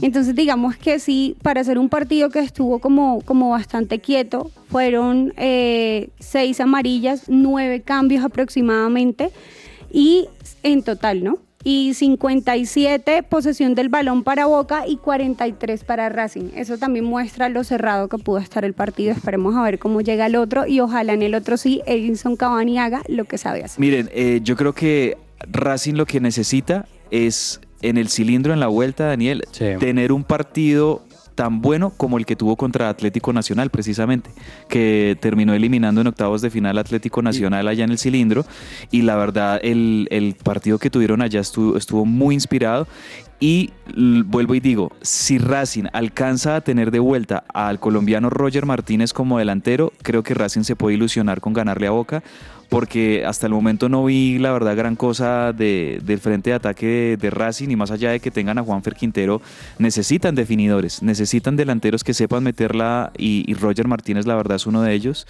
[0.00, 5.34] Entonces digamos que sí, para hacer un partido que estuvo como, como bastante quieto, fueron
[5.36, 9.30] eh, seis amarillas, nueve cambios aproximadamente
[9.92, 10.28] y
[10.62, 11.36] en total, ¿no?
[11.62, 16.50] Y 57 posesión del balón para Boca y 43 para Racing.
[16.54, 19.12] Eso también muestra lo cerrado que pudo estar el partido.
[19.12, 22.78] Esperemos a ver cómo llega el otro y ojalá en el otro sí Edinson Cavani
[22.78, 23.80] haga lo que sabe hacer.
[23.80, 28.68] Miren, eh, yo creo que Racing lo que necesita es en el cilindro, en la
[28.68, 29.66] vuelta, Daniel, Sí.
[29.78, 31.02] tener un partido
[31.34, 34.30] tan bueno como el que tuvo contra Atlético Nacional, precisamente,
[34.70, 38.46] que terminó eliminando en octavos de final Atlético Nacional allá en el cilindro.
[38.90, 42.88] Y la verdad, el, el partido que tuvieron allá estuvo, estuvo muy inspirado.
[43.38, 49.12] Y vuelvo y digo, si Racing alcanza a tener de vuelta al colombiano Roger Martínez
[49.12, 52.22] como delantero, creo que Racing se puede ilusionar con ganarle a Boca,
[52.68, 57.16] porque hasta el momento no vi la verdad gran cosa de- del frente de ataque
[57.20, 59.40] de, Racing y más allá de que tengan a Juanfer Quintero,
[59.78, 64.82] necesitan definidores, necesitan delanteros que sepan meterla y, y Roger Martínez la verdad es uno
[64.82, 65.26] de ellos.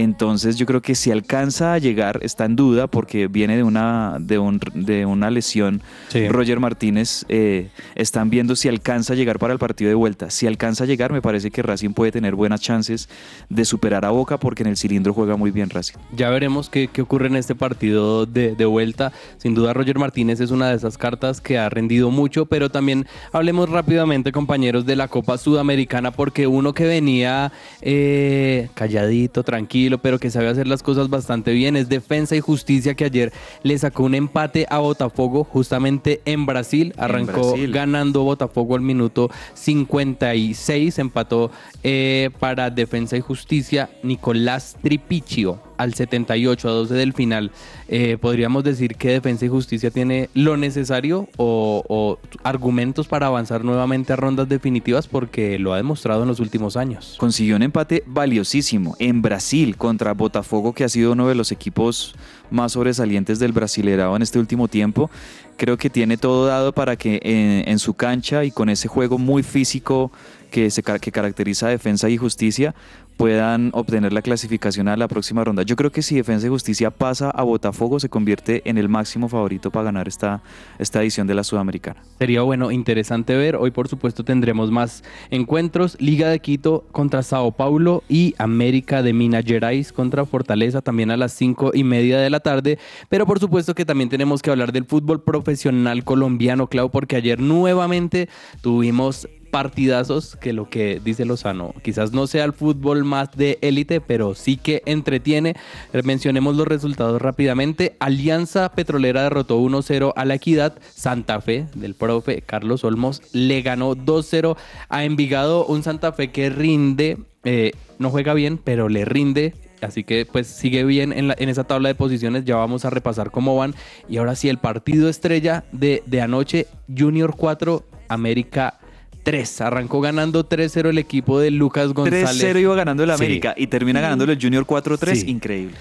[0.00, 4.16] Entonces yo creo que si alcanza a llegar, está en duda porque viene de una,
[4.18, 5.82] de un- de una lesión.
[6.08, 6.26] Sí.
[6.28, 10.30] Roger Martínez eh, están viendo si alcanza a llegar para el partido de vuelta.
[10.30, 13.08] Si alcanza a llegar, me parece que Racing puede tener buenas chances
[13.50, 15.96] de superar a Boca porque en el cilindro juega muy bien Racing.
[16.16, 19.12] Ya veremos qué, qué ocurre en este partido de, de vuelta.
[19.36, 23.06] Sin duda Roger Martínez es una de esas cartas que ha rendido mucho, pero también
[23.32, 30.18] hablemos rápidamente, compañeros, de la Copa Sudamericana, porque uno que venía eh, calladito, tranquilo, pero
[30.18, 34.04] que sabe hacer las cosas bastante bien, es Defensa y Justicia, que ayer le sacó
[34.04, 36.94] un empate a Botafogo justamente en Brasil.
[36.96, 37.72] Arrancó Brasil.
[37.72, 41.50] ganando Botafogo al minuto 56, empató
[41.82, 47.50] eh, para Defensa y Justicia Nicolás Tripiccio al 78 a 12 del final.
[47.88, 54.12] Eh, podríamos decir que Defensa y Justicia tiene lo necesario o, argumentos para avanzar nuevamente
[54.12, 57.16] a rondas definitivas porque lo ha demostrado en los últimos años.
[57.18, 62.14] Consiguió un empate valiosísimo en Brasil contra Botafogo, que ha sido uno de los equipos
[62.50, 65.10] más sobresalientes del Brasilerao en este último tiempo.
[65.56, 69.18] Creo que tiene todo dado para que en, en su cancha y con ese juego
[69.18, 70.10] muy físico
[70.50, 72.74] que, se, que caracteriza Defensa y Justicia
[73.20, 75.62] puedan obtener la clasificación a la próxima ronda.
[75.62, 79.28] Yo creo que si Defensa y Justicia pasa a Botafogo se convierte en el máximo
[79.28, 80.42] favorito para ganar esta,
[80.78, 82.02] esta edición de la Sudamericana.
[82.18, 83.56] Sería bueno, interesante ver.
[83.56, 85.98] Hoy, por supuesto, tendremos más encuentros.
[86.00, 91.18] Liga de Quito contra Sao Paulo y América de Minas Gerais contra Fortaleza también a
[91.18, 92.78] las cinco y media de la tarde.
[93.10, 97.38] Pero por supuesto que también tenemos que hablar del fútbol profesional colombiano, Clau, porque ayer
[97.38, 98.30] nuevamente
[98.62, 104.00] tuvimos partidazos que lo que dice Lozano, quizás no sea el fútbol más de élite,
[104.00, 105.56] pero sí que entretiene.
[106.04, 107.96] Mencionemos los resultados rápidamente.
[108.00, 110.78] Alianza Petrolera derrotó 1-0 a la Equidad.
[110.94, 114.56] Santa Fe del profe Carlos Olmos le ganó 2-0
[114.88, 115.66] a Envigado.
[115.66, 119.54] Un Santa Fe que rinde, eh, no juega bien, pero le rinde.
[119.80, 122.44] Así que pues sigue bien en, en esa tabla de posiciones.
[122.44, 123.74] Ya vamos a repasar cómo van.
[124.08, 128.79] Y ahora sí, el partido estrella de, de anoche, Junior 4, América
[129.22, 129.60] 3.
[129.60, 132.42] Arrancó ganando 3-0 el equipo de Lucas González.
[132.42, 133.14] 3-0 iba ganando el Sí.
[133.14, 135.14] América y termina ganándolo el Junior 4-3.
[135.20, 135.30] Sí.
[135.30, 135.76] Increíble.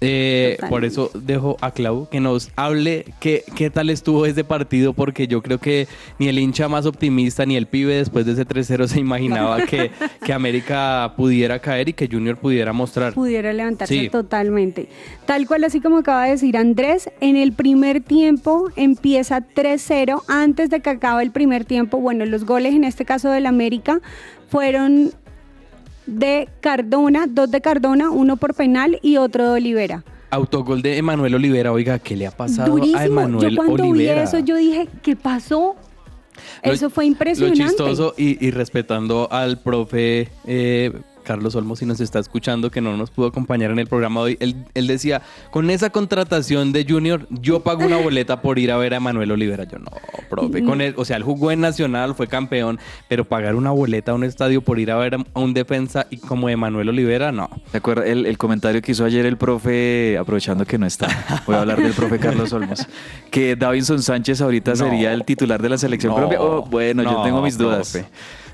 [0.00, 4.92] Eh, por eso dejo a Clau que nos hable qué, qué tal estuvo ese partido,
[4.92, 8.46] porque yo creo que ni el hincha más optimista ni el pibe después de ese
[8.46, 9.90] 3-0 se imaginaba que,
[10.24, 13.14] que América pudiera caer y que Junior pudiera mostrar.
[13.14, 14.08] pudiera levantarse Sí.
[14.10, 14.88] totalmente.
[15.26, 20.68] Tal cual así como acaba de decir Andrés, en el primer tiempo empieza 3-0 antes
[20.70, 21.98] de que acabe el primer tiempo.
[21.98, 24.00] Bueno, los goles en este caso del América
[24.48, 25.12] fueron
[26.06, 30.04] de Cardona, dos de Cardona, uno por penal y otro de Olivera.
[30.30, 32.98] Autogol de Emanuel Olivera, oiga, ¿qué le ha pasado Durísimo.
[32.98, 34.22] a Emanuel yo cuando Olivera?
[34.22, 35.76] vi eso yo dije, ¿qué pasó?
[36.64, 37.60] Lo- eso fue impresionante.
[37.62, 40.92] Lo chistoso y, y respetando al profe eh,
[41.24, 44.26] Carlos Olmos, si nos está escuchando, que no nos pudo acompañar en el programa de
[44.26, 48.70] hoy, él, él decía, con esa contratación de Junior, yo pago una boleta por ir
[48.70, 49.64] a ver a Manuel Olivera.
[49.64, 49.90] Yo no,
[50.30, 54.12] profe, con él, o sea, él jugó en Nacional, fue campeón, pero pagar una boleta
[54.12, 57.48] a un estadio por ir a ver a un defensa y como Emanuel Olivera, no.
[57.72, 61.08] ¿Te acuerdas el, el comentario que hizo ayer el profe, aprovechando que no está?
[61.46, 62.86] Voy a hablar del profe Carlos Olmos.
[63.30, 64.76] Que Davinson Sánchez ahorita No.
[64.76, 66.40] sería el titular de la selección No, Colombia.
[66.40, 67.90] Oh, bueno, yo tengo mis dudas.
[67.92, 68.06] profe.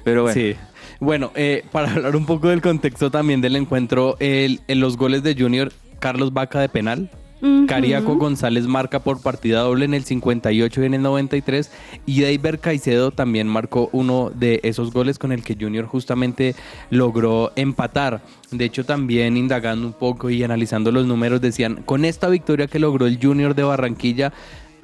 [0.05, 0.57] Pero bueno, Sí.
[1.01, 5.23] Bueno, eh, para hablar un poco del contexto también del encuentro, el- en los goles
[5.23, 7.11] de Junior, Carlos Vaca de penal.
[7.43, 7.65] Ujú.
[7.67, 11.71] Cariaco González marca por partida doble en el 58 y en el 93
[12.05, 16.55] y Deiber Caicedo también marcó uno de esos goles con el que Junior justamente
[16.91, 18.21] logró empatar.
[18.51, 22.79] De hecho también indagando un poco y analizando los números decían, con esta victoria que
[22.79, 24.35] logró el Junior de Barranquilla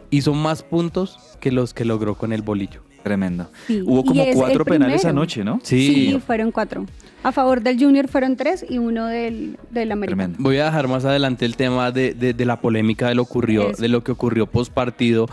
[0.08, 2.80] hizo más puntos que los que logró con el bolillo.
[3.06, 3.48] Tremendo.
[3.68, 5.18] Sí, Hubo como cuatro penales primero.
[5.20, 5.60] anoche, ¿no?
[5.62, 6.20] Sí.
[6.26, 6.84] fueron cuatro.
[7.22, 10.16] A favor del Junior fueron tres y uno del, del América.
[10.16, 10.38] Tremendo.
[10.42, 13.70] Voy a dejar más adelante el tema de, de- de la polémica de lo ocurrió,
[13.70, 13.82] Eso.
[13.82, 15.28] de lo que ocurrió post partido,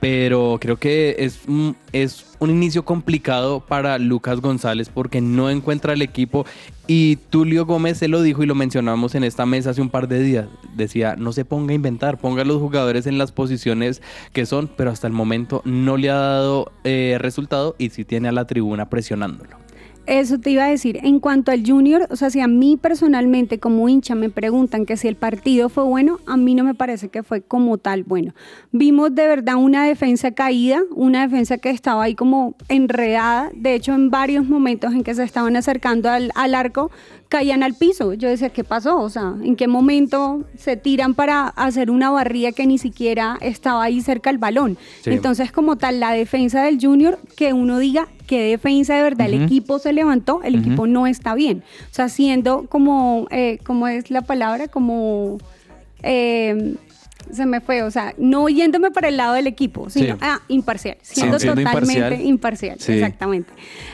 [0.00, 5.92] pero creo que es, un- es un inicio complicado para Lucas González porque no encuentra
[5.94, 6.44] el equipo
[6.86, 10.06] y Tulio Gómez se lo dijo y lo mencionamos en esta mesa hace un par
[10.06, 10.46] de días.
[10.76, 14.68] Decía, no se ponga a inventar, ponga a los jugadores en las posiciones que son,
[14.76, 18.46] pero hasta el momento no le ha dado eh, resultado y sí tiene a la
[18.46, 19.65] tribuna presionándolo.
[20.06, 20.98] Eso te iba a decir.
[21.02, 24.96] En cuanto al Junior, o sea, si a mí personalmente como hincha me preguntan que
[24.96, 28.34] si el partido fue bueno, a mí no me parece que fue como tal bueno.
[28.72, 33.50] Vimos de verdad una defensa caída, una defensa que estaba ahí como enredada.
[33.54, 36.90] De hecho, en varios momentos en que se estaban acercando al, al arco,
[37.28, 38.14] caían al piso.
[38.14, 39.00] Yo decía, ¿qué pasó?
[39.00, 43.82] O sea, ¿en qué momento se tiran para hacer una barrilla que ni siquiera estaba
[43.82, 44.78] ahí cerca del balón?
[45.02, 45.10] Sí.
[45.10, 49.42] Entonces, como tal, la defensa del Junior, que uno diga qué defensa de verdad, el
[49.44, 51.62] equipo se levantó, el equipo no está bien.
[51.90, 54.68] O sea, siendo como, eh, ¿cómo es la palabra?
[54.68, 55.38] Como...
[56.02, 56.76] eh,
[57.32, 60.20] se me fue, o sea, no yéndome para el lado del equipo, sino Sí.
[60.22, 62.20] ah, imparcial, siendo siendo totalmente imparcial.
[62.26, 62.92] imparcial, Sí.
[62.92, 63.52] exactamente.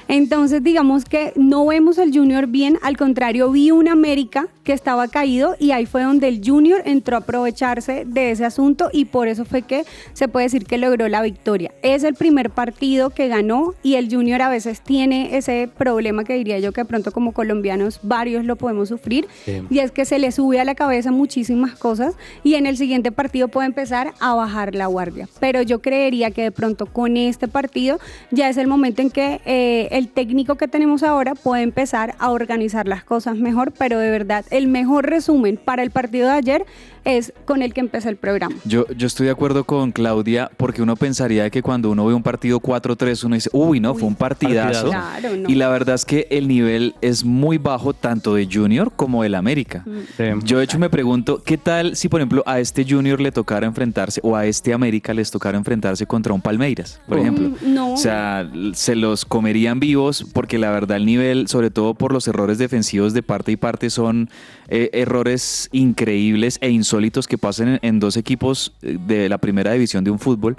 [0.08, 5.08] Entonces, digamos que no vemos al Junior bien, al contrario, vi un América que estaba
[5.08, 9.26] caído y ahí fue donde el Junior entró a aprovecharse de ese asunto y por
[9.28, 11.72] eso fue que se puede decir que logró la victoria.
[11.82, 16.34] Es el primer partido que ganó y el Junior a veces tiene ese problema que
[16.34, 19.62] diría yo que pronto como colombianos varios lo podemos sufrir Sí.
[19.70, 22.14] y es que se le sube a la cabeza muchísimas cosas
[22.44, 25.28] y en el siguiente partido puede empezar a bajar la guardia.
[25.40, 27.98] Pero yo creería que de pronto con este partido
[28.30, 32.30] ya es el momento en que eh, el técnico que tenemos ahora puede empezar a
[32.30, 36.66] organizar las cosas mejor, pero de verdad el mejor resumen para el partido de ayer
[37.04, 38.54] es con el que empezó el programa.
[38.64, 42.22] Yo, yo estoy de acuerdo con Claudia porque uno pensaría que cuando uno ve un
[42.22, 44.88] partido 4-3 uno dice, uy, no, fue un partidazo.
[44.88, 45.48] Claro, no.
[45.48, 49.34] Y la verdad es que el nivel es muy bajo tanto de Junior como del
[49.34, 49.84] América.
[50.16, 50.24] Sí.
[50.44, 53.66] Yo de hecho me pregunto, ¿qué tal si por ejemplo a este Junior le tocara
[53.66, 57.50] enfrentarse o a este América les tocara enfrentarse contra un Palmeiras, por ejemplo?
[57.50, 57.92] Mm, no.
[57.94, 62.28] O sea, se los comerían vivos porque la verdad el nivel, sobre todo por los
[62.28, 64.30] errores defensivos de parte y parte, son
[64.68, 70.05] eh, errores increíbles e insólitos que pasan en, dos equipos eh, de la primera división
[70.05, 70.57] de un fútbol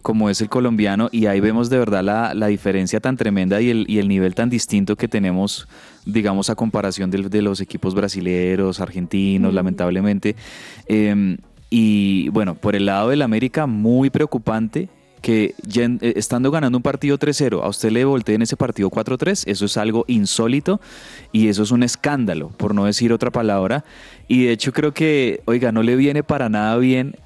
[0.00, 3.68] como es el colombiano y ahí vemos de verdad la, la diferencia tan tremenda y
[3.68, 5.68] el, y el nivel tan distinto que tenemos,
[6.06, 10.36] digamos, a comparación de, los equipos brasileños, argentinos, lamentablemente.
[10.88, 11.36] Eh,
[11.70, 14.88] y bueno, por el lado del América, muy preocupante
[15.24, 19.64] que eh, estando ganando un partido 3-0, a usted le volteen ese partido 4-3, eso
[19.64, 20.82] es algo insólito
[21.32, 23.84] y eso es un escándalo, por no decir otra palabra.
[24.28, 27.16] Y de hecho creo que, oiga, no le viene para nada bien.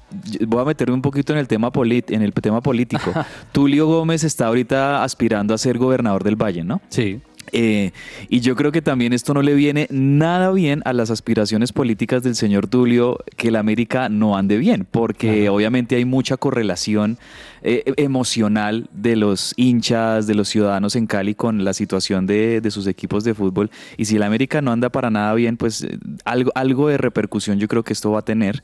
[0.47, 3.11] Voy a meterme un poquito en el tema, polit- en el tema político.
[3.51, 6.79] Tulio Gómez está ahorita aspirando a ser gobernador del Valle, ¿no?
[6.87, 7.19] Sí.
[7.51, 7.93] Eh,
[8.29, 12.21] y yo creo que también esto no le viene nada bien a las aspiraciones políticas
[12.21, 17.17] del señor Tulio que la América no ande bien, porque obviamente hay mucha correlación
[17.61, 22.87] eh, emocional de los hinchas, de los ciudadanos en Cali con la situación de, sus
[22.87, 23.69] equipos de fútbol.
[23.97, 27.67] Y si la América no anda para nada bien, pues eh, algo, de repercusión yo
[27.67, 28.63] creo que esto va a tener.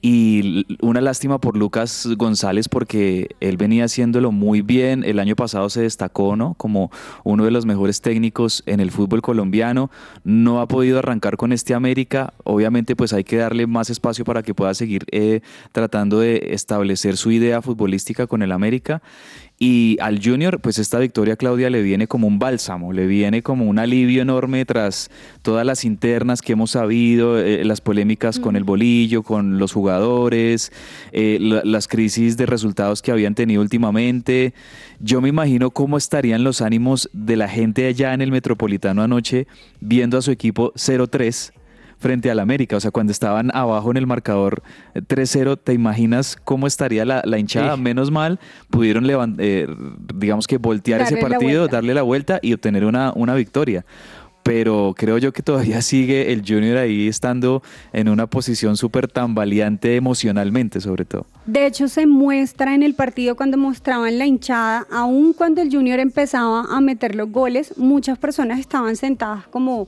[0.00, 5.04] Y una lástima por Lucas González porque él venía haciéndolo muy bien.
[5.04, 6.54] El año pasado se destacó, ¿no?
[6.54, 6.90] Como
[7.24, 9.90] uno de los mejores técnicos en el fútbol colombiano.
[10.24, 12.32] No ha podido arrancar con este América.
[12.44, 15.40] Obviamente, pues hay que darle más espacio para que pueda seguir eh,
[15.72, 19.02] tratando de establecer su idea futbolística con el América.
[19.58, 23.66] Y al Junior, pues esta victoria, Claudia, le viene como un bálsamo, le viene como
[23.66, 25.10] un alivio enorme tras
[25.42, 30.72] todas las internas que hemos sabido, eh, las polémicas con el bolillo, con los jugadores,
[31.12, 34.54] eh, la- las crisis de resultados que habían tenido últimamente.
[34.98, 39.46] Yo me imagino cómo estarían los ánimos de la gente allá en el Metropolitano anoche
[39.80, 41.52] viendo a su equipo 0-3
[42.02, 42.76] frente al América.
[42.76, 44.62] O sea, cuando estaban abajo en el marcador
[44.94, 47.76] eh, 3-0, ¿te imaginas cómo estaría la, la hinchada?
[47.76, 47.80] Sí.
[47.80, 48.38] Menos mal,
[48.68, 49.06] pudieron
[49.38, 49.66] eh,
[50.14, 53.86] digamos que voltear ese Darle partido, darle la vuelta y obtener una, una victoria.
[54.42, 57.62] Pero creo yo que todavía sigue el Junior ahí estando
[57.92, 61.26] en una posición súper tambaleante emocionalmente, sobre todo.
[61.46, 66.00] De hecho, se muestra en el partido cuando mostraban la hinchada, aun cuando el Junior
[66.00, 69.86] empezaba a meter los goles, muchas personas estaban sentadas como,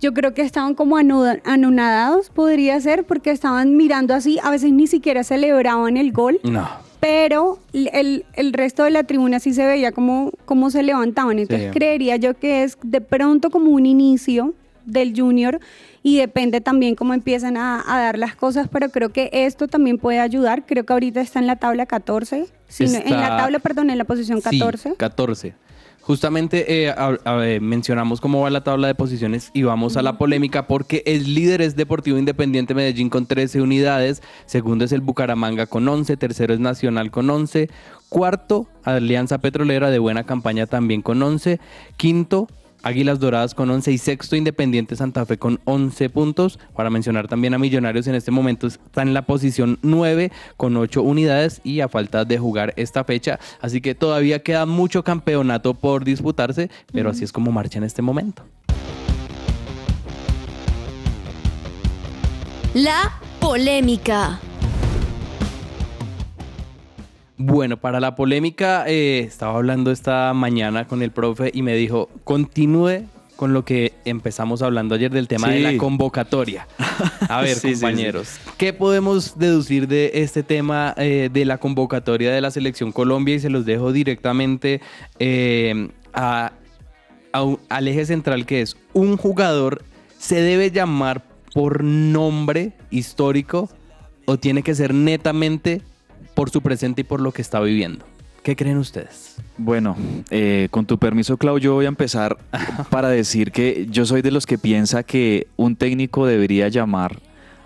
[0.00, 4.86] yo creo que estaban como anonadados, podría ser, porque estaban mirando así, a veces ni
[4.86, 6.68] siquiera celebraban el gol, No.
[7.00, 11.38] pero el, el resto de la tribuna sí se veía como, como se levantaban.
[11.38, 11.78] Entonces Sí.
[11.78, 14.54] creería yo que es de pronto como un inicio
[14.84, 15.60] del junior
[16.02, 19.98] y depende también cómo empiezan a, a dar las cosas, pero creo que esto también
[19.98, 20.64] puede ayudar.
[20.64, 23.90] Creo que ahorita está en la tabla 14, si no- en la Está- tabla, perdón,
[23.90, 24.90] en la posición 14.
[24.90, 25.54] Sí, 14.
[26.06, 30.02] Justamente eh, a- a- eh, mencionamos cómo va la tabla de posiciones y vamos a
[30.02, 35.00] la polémica porque el líder es Deportivo Independiente Medellín con 13 unidades, segundo es el
[35.00, 37.68] Bucaramanga con 11, tercero es Nacional con 11,
[38.08, 41.58] cuarto Alianza Petrolera de buena campaña también con 11,
[41.96, 42.46] quinto
[42.86, 46.60] Águilas Doradas con 11 y sexto Independiente Santa Fe con 11 puntos.
[46.76, 51.02] Para mencionar también a Millonarios en este momento está en la posición 9 con 8
[51.02, 53.40] unidades y a falta de jugar esta fecha.
[53.60, 58.02] Así que todavía queda mucho campeonato por disputarse, pero así es como marcha en este
[58.02, 58.44] momento.
[62.72, 64.38] La polémica.
[67.38, 72.08] Bueno, para la polémica, eh, estaba hablando esta mañana con el profe y me dijo,
[72.24, 73.02] continúe
[73.36, 76.66] con lo que empezamos hablando ayer del tema de la convocatoria.
[77.28, 77.80] A ver, Sí, sí, sí.
[77.82, 83.34] compañeros, ¿qué podemos deducir de este tema eh, de la convocatoria de la selección Colombia?
[83.34, 84.80] Y se los dejo directamente
[85.18, 86.52] eh, a-
[87.32, 89.82] a un- al eje central que es un jugador
[90.18, 91.22] se debe llamar
[91.52, 93.68] por nombre histórico
[94.24, 95.82] o tiene que ser netamente
[96.36, 98.04] por su presente y por lo que está viviendo.
[98.44, 99.36] ¿Qué creen ustedes?
[99.56, 99.96] Bueno,
[100.30, 102.36] eh, con tu permiso, Clau, yo voy a empezar
[102.90, 107.20] para decir que yo soy de los que piensa que un técnico debería llamar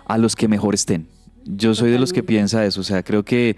[0.07, 1.05] a los que mejor estén.
[1.45, 3.55] Yo soy de los que piensa eso, o sea, creo que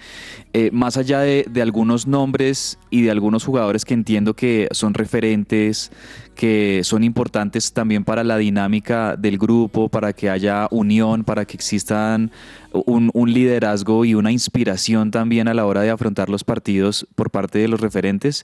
[0.54, 4.94] eh, más allá de, de algunos nombres y de algunos jugadores que entiendo que son
[4.94, 5.92] referentes,
[6.36, 11.56] que son importantes también para la dinámica del grupo, para que haya unión, para que
[11.56, 12.32] existan
[12.72, 17.32] un, un liderazgo y una inspiración también a la hora de afrontar los partidos por
[17.32, 18.44] parte de los referentes,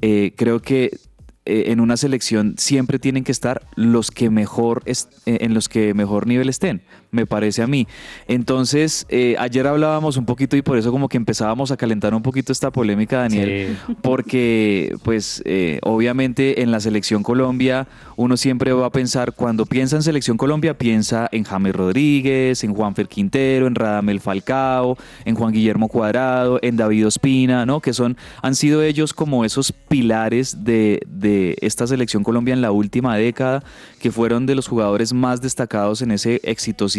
[0.00, 0.98] eh, creo que
[1.44, 4.82] eh, en una selección siempre tienen que estar los que mejor
[5.24, 7.86] en los que mejor nivel estén, me parece a mí.
[8.26, 12.22] Entonces, eh, ayer hablábamos un poquito y por eso como que empezábamos a calentar un
[12.22, 17.86] poquito esta polémica, Daniel, porque pues eh, obviamente en la selección Colombia
[18.16, 22.74] uno siempre va a pensar, cuando piensa en selección Colombia, piensa en James Rodríguez, en
[22.74, 27.80] Juanfer Quintero, en Radamel Falcao, en Juan Guillermo Cuadrado, en David Ospina, ¿no?
[27.80, 32.72] Que son, han sido ellos como esos pilares de, de esta selección Colombia en la
[32.72, 33.62] última década,
[34.00, 36.97] que fueron de los jugadores más destacados en ese exitosísimo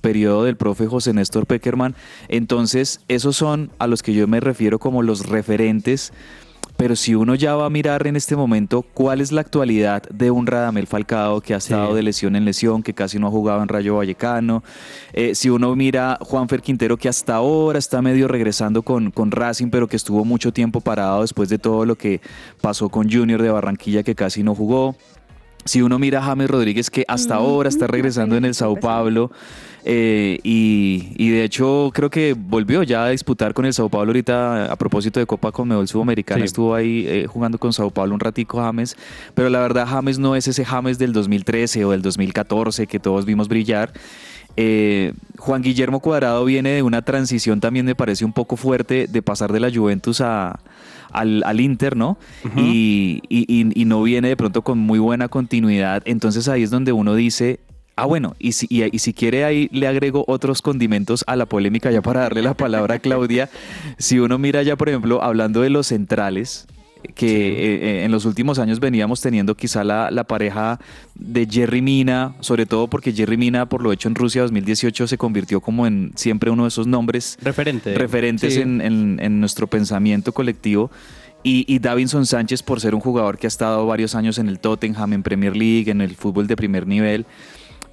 [0.00, 1.94] periodo del profe José Néstor Peckerman.
[2.28, 6.12] Entonces, esos son a los que yo me refiero como los referentes
[6.76, 10.30] pero si uno ya va a mirar en este momento cuál es la actualidad de
[10.30, 13.62] un Radamel Falcao que ha estado de lesión en lesión, que casi no ha jugado
[13.62, 14.62] en Rayo Vallecano,
[15.12, 19.70] eh, si uno mira Juanfer Quintero que hasta ahora está medio regresando con, con Racing,
[19.70, 22.20] pero que estuvo mucho tiempo parado después de todo lo que
[22.60, 24.96] pasó con Junior de Barranquilla que casi no jugó.
[25.66, 29.30] Si uno mira a James Rodríguez, que hasta ahora está regresando en el Sao Paulo,
[29.84, 34.08] eh, y, y de hecho creo que volvió ya a disputar con el Sao Paulo
[34.10, 36.46] ahorita a propósito de Copa Conmebol Sudamericana, Sí.
[36.46, 38.96] estuvo ahí eh, jugando con Sao Paulo un ratico James,
[39.34, 43.24] pero la verdad James no es ese James del 2013 o del 2014 que todos
[43.26, 43.92] vimos brillar.
[44.56, 49.22] Eh, Juan Guillermo Cuadrado viene de una transición también me parece un poco fuerte de
[49.22, 50.58] pasar de la Juventus a,
[51.12, 52.18] al, al Inter, ¿no?
[52.56, 56.02] y, y- y- y no viene de pronto con muy buena continuidad.
[56.06, 57.60] Entonces ahí es donde uno dice,
[57.96, 61.46] ah bueno, y si, y, y si quiere ahí le agrego otros condimentos a la
[61.46, 63.48] polémica ya para darle la palabra a Claudia.
[63.98, 66.66] Si uno mira ya, por ejemplo, hablando de los centrales,
[67.14, 70.78] que eh, eh, en los últimos años veníamos teniendo quizá la, la pareja
[71.14, 75.18] de Jerry Mina, sobre todo porque Jerry Mina, por lo hecho en Rusia 2018, se
[75.18, 77.94] convirtió como en siempre uno de esos nombres Referente.
[77.94, 78.60] referentes Sí.
[78.60, 80.90] en, en- en nuestro pensamiento colectivo.
[81.42, 84.58] Y, y Davinson Sánchez por ser un jugador que ha estado varios años en el
[84.58, 87.24] Tottenham, en Premier League, en el fútbol de primer nivel.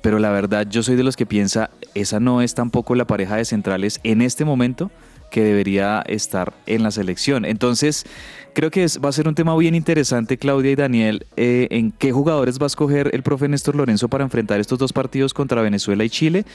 [0.01, 3.35] Pero la verdad, yo soy de los que piensa, esa no es tampoco la pareja
[3.37, 4.89] de centrales en este momento
[5.33, 7.43] que debería estar en la selección.
[7.43, 8.05] Entonces,
[8.53, 12.11] creo que va a ser un tema bien interesante, Claudia y Daniel, eh, en qué
[12.11, 16.03] jugadores va a escoger el profe Néstor Lorenzo para enfrentar estos dos partidos contra Venezuela
[16.03, 16.45] y Chile,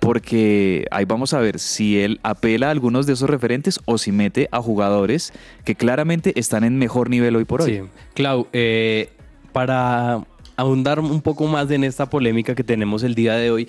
[0.00, 4.12] porque ahí vamos a ver si él apela a algunos de esos referentes o si
[4.12, 5.32] mete a jugadores
[5.64, 7.70] que claramente están en mejor nivel hoy por hoy.
[7.70, 7.80] Sí.
[8.12, 9.08] Clau, eh,
[9.52, 10.26] para
[10.58, 13.68] ahondar un poco más en esta polémica que tenemos el día de hoy,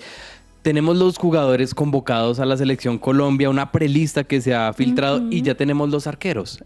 [0.62, 5.42] tenemos los jugadores convocados a la selección Colombia, una prelista que se ha filtrado y
[5.42, 6.64] ya tenemos los arqueros.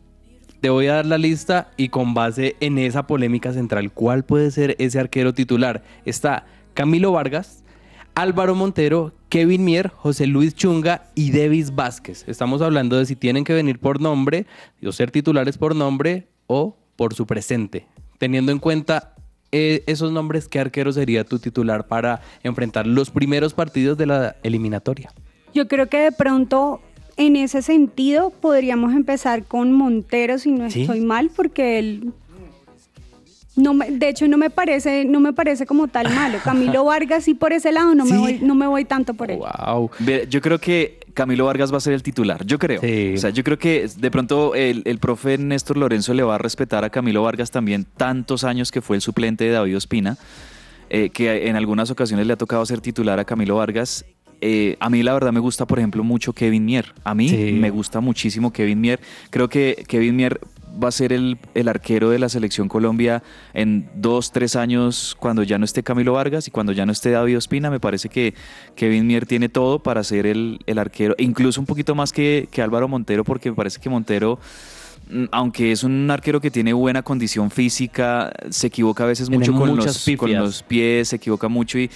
[0.61, 4.51] Te voy a dar la lista y con base en esa polémica central, ¿cuál puede
[4.51, 5.83] ser ese arquero titular?
[6.05, 7.65] Está Camilo Vargas,
[8.15, 12.25] Álvaro Montero, Kevin Mier, José Luis Chunga y Davis Vázquez.
[12.29, 14.47] Estamos hablando de si tienen que venir por nombre
[14.85, 17.87] o ser titulares por nombre o por su presente.
[18.19, 19.15] Teniendo en cuenta
[19.53, 24.37] eh, esos nombres, ¿qué arquero sería tu titular para enfrentar los primeros partidos de la
[24.43, 25.13] eliminatoria?
[25.55, 26.81] Yo creo que de pronto,
[27.19, 30.83] en ese sentido, podríamos empezar con Montero, si no ¿Sí?
[30.83, 32.13] estoy mal, porque él
[33.55, 36.39] No me- de hecho, no me parece, no me parece como tal malo.
[36.43, 39.39] Camilo Vargas sí por ese lado no me voy, no me voy tanto por él.
[39.39, 39.91] Wow.
[40.31, 42.81] Yo creo que Camilo Vargas va a ser el titular, yo creo.
[42.81, 43.13] Sí.
[43.15, 46.39] O sea, yo creo que de pronto el, el profe Néstor Lorenzo le va a
[46.39, 50.17] respetar a Camilo Vargas también tantos años que fue el suplente de David Ospina,
[50.89, 54.07] eh, que en algunas ocasiones le ha tocado ser titular a Camilo Vargas.
[54.41, 56.95] Eh, a mí la verdad me gusta, por ejemplo, mucho Kevin Mier.
[57.05, 57.53] A mí Sí.
[57.53, 58.99] me gusta muchísimo Kevin Mier.
[59.31, 60.41] Creo que Kevin Mier
[60.83, 63.23] va a ser el, el arquero de la selección Colombia
[63.55, 67.11] en dos, tres años cuando ya no esté Camilo Vargas y cuando ya no esté
[67.11, 67.71] David Ospina.
[67.71, 68.35] Me parece que
[68.75, 72.63] Kevin Mier tiene todo para ser el, el arquero, incluso un poquito más que, que
[72.63, 74.39] Álvaro Montero, porque me parece que Montero,
[75.31, 79.77] aunque es un arquero que tiene buena condición física, se equivoca a veces mucho con
[79.77, 80.43] los, con pifias.
[80.43, 81.91] los pies, se equivoca mucho y eh,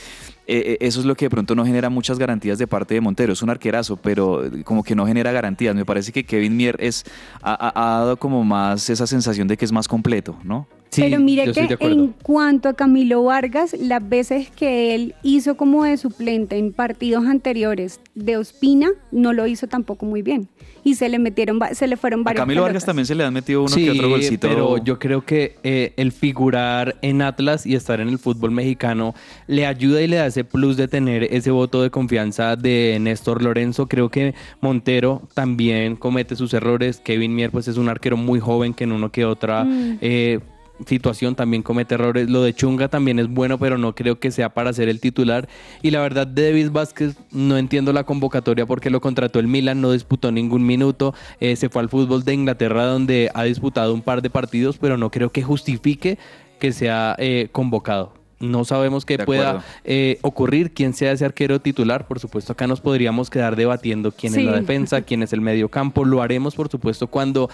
[0.47, 3.33] eh, eso es lo que de pronto no genera muchas garantías de parte de Montero.
[3.33, 5.75] Es un arquerazo, pero como que no genera garantías.
[5.75, 7.05] Me parece que Kevin Mier es,
[7.43, 10.67] ha dado como más esa sensación de que es más completo, ¿no?
[10.97, 15.85] Sí, Pero mire que en cuanto a Camilo Vargas, las veces que él hizo como
[15.85, 20.49] de suplente en partidos anteriores de Ospina, no lo hizo tampoco muy bien.
[20.85, 22.43] Y se le metieron, se le fueron A varios.
[22.43, 24.47] Camilo Vargas también se le han metido uno sí, que otro golcito.
[24.49, 29.13] pero yo creo que eh, el figurar en Atlas y estar en el fútbol mexicano
[29.49, 33.43] le ayuda y le da ese plus de tener ese voto de confianza de Néstor
[33.43, 33.89] Lorenzo.
[33.89, 37.01] Creo que Montero también comete sus errores.
[37.05, 39.99] Kevin Mier pues es un arquero muy joven que en uno que otra Mm.
[40.01, 40.39] eh,
[40.87, 42.29] situación también comete errores.
[42.29, 45.49] Lo de Chunga también es bueno, pero no creo que sea para ser el titular.
[45.83, 49.81] Y la verdad, de David Vázquez no entiendo la convocatoria porque lo contrató el Milan,
[49.81, 51.15] no disputó ningún minuto.
[51.41, 54.97] eh, se fue al fútbol de Inglaterra donde ha disputado un par de partidos, pero
[54.97, 56.19] no creo que justifique
[56.59, 58.13] que sea eh, convocado.
[58.39, 62.07] No sabemos qué pueda eh, ocurrir, quién sea ese arquero titular.
[62.07, 65.71] Por supuesto, acá nos podríamos quedar debatiendo quién es la defensa, quién es el medio
[65.71, 66.05] campo.
[66.05, 67.49] Lo haremos, por supuesto, cuando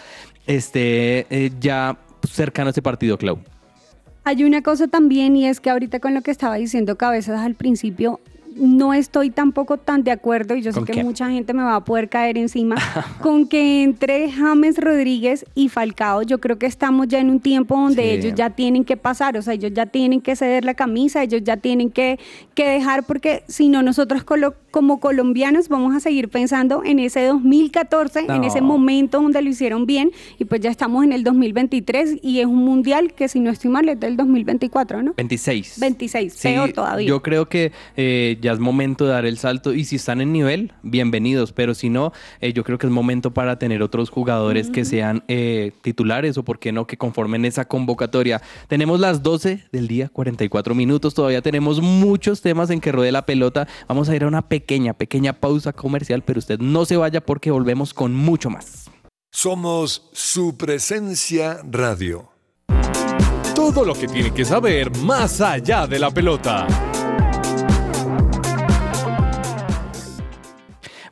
[0.46, 1.98] esté eh, ya
[2.30, 3.38] cercano a ese partido, Clau.
[4.24, 7.54] Hay una cosa también y es que ahorita con lo que estaba diciendo Cabezas al
[7.56, 8.20] principio,
[8.54, 11.02] no estoy tampoco tan de acuerdo y yo sé ¿Con que qué?
[11.04, 12.76] mucha gente me va a poder caer encima
[13.22, 17.74] con que entre James Rodríguez y Falcao, yo creo que estamos ya en un tiempo
[17.76, 18.08] donde Sí.
[18.10, 21.40] ellos ya tienen que pasar, o sea, ellos ya tienen que ceder la camisa, ellos
[21.42, 22.18] ya tienen que,
[22.54, 27.24] que dejar porque si no nosotros colo- como colombianos vamos a seguir pensando en ese
[27.26, 28.42] 2014, en No.
[28.42, 32.46] ese momento donde lo hicieron bien y pues ya estamos en el 2023 y es
[32.46, 35.14] un mundial que si no estoy mal es del 2024, ¿no?
[35.16, 35.78] 26.
[35.78, 37.06] 26, Sí, peor todavía.
[37.06, 40.32] Yo creo que eh, ya es momento de dar el salto y si están en
[40.32, 44.70] nivel, bienvenidos, pero si no, eh, yo creo que es momento para tener otros jugadores
[44.70, 48.40] que sean eh, titulares o por qué no, que conformen esa convocatoria.
[48.68, 53.26] Tenemos las 12 del día, 44 minutos, todavía tenemos muchos temas en que ruede la
[53.26, 53.68] pelota.
[53.86, 54.61] Vamos a ir a una pequeña,
[54.94, 58.90] pequeña pausa comercial, pero usted no se vaya porque volvemos con mucho más.
[59.30, 62.30] Somos su presencia radio.
[63.54, 66.66] Todo lo que tiene que saber más allá de la pelota.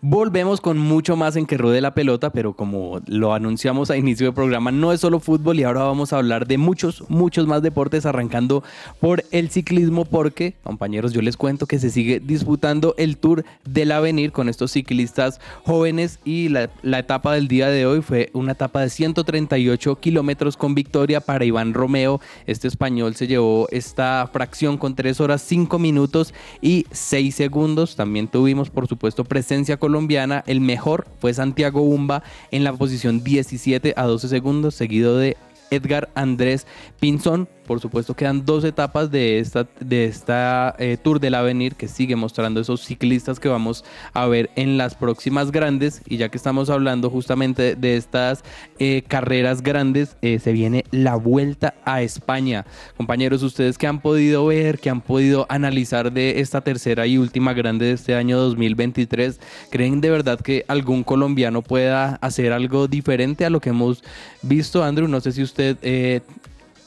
[0.02, 4.24] Volvemos con mucho más en que ruede la pelota, pero como lo anunciamos a inicio
[4.28, 7.60] del programa, no es solo fútbol y ahora vamos a hablar de muchos, muchos más
[7.60, 8.64] deportes, arrancando
[8.98, 13.92] por el ciclismo, porque, compañeros, yo les cuento que se sigue disputando el Tour del
[13.92, 18.80] Avenir con estos ciclistas jóvenes y la, etapa del día de hoy fue una etapa
[18.80, 22.22] de 138 kilómetros con victoria para Iván Romeo.
[22.46, 26.32] Este español se llevó esta fracción con 3 horas 5 minutos
[26.62, 27.96] y 6 segundos.
[27.96, 30.44] También tuvimos, por supuesto, presencia colombiana.
[30.46, 32.22] El mejor fue Santiago Bumba
[32.52, 35.36] en la posición 17 a 12 segundos, seguido de
[35.70, 36.66] Edgar Andrés
[37.00, 37.48] Pinzón.
[37.70, 42.16] Por supuesto, quedan dos etapas de esta, de esta eh, Tour del Avenir que sigue
[42.16, 46.02] mostrando esos ciclistas que vamos a ver en las próximas grandes.
[46.08, 48.42] Y ya que estamos hablando justamente de estas
[48.80, 52.66] eh, carreras grandes, eh, se viene la vuelta a España.
[52.96, 57.52] Compañeros, ustedes que han podido ver, que han podido analizar de esta tercera y última
[57.52, 59.38] grande de este año 2023,
[59.70, 64.02] ¿creen de verdad que algún colombiano pueda hacer algo diferente a lo que hemos
[64.42, 64.82] visto?
[64.82, 65.76] Andrew, no sé si usted...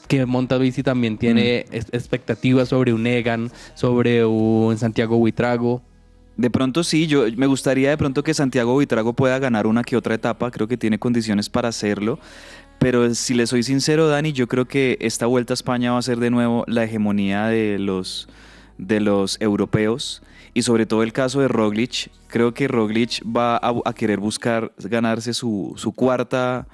[0.08, 5.82] que monta bici también tiene es- expectativas sobre un Egan, sobre un Santiago Huitrago.
[6.36, 9.96] De pronto sí, yo me gustaría de pronto que Santiago Buitrago pueda ganar una que
[9.96, 12.18] otra etapa, creo que tiene condiciones para hacerlo.
[12.80, 16.02] Pero si le soy sincero, Dani, yo creo que esta vuelta a España va a
[16.02, 18.28] ser de nuevo la hegemonía de los,
[18.78, 20.22] de los europeos.
[20.54, 24.72] Y sobre todo el caso de Roglic, creo que Roglic va a, a querer buscar
[24.78, 26.66] ganarse su, su cuarta.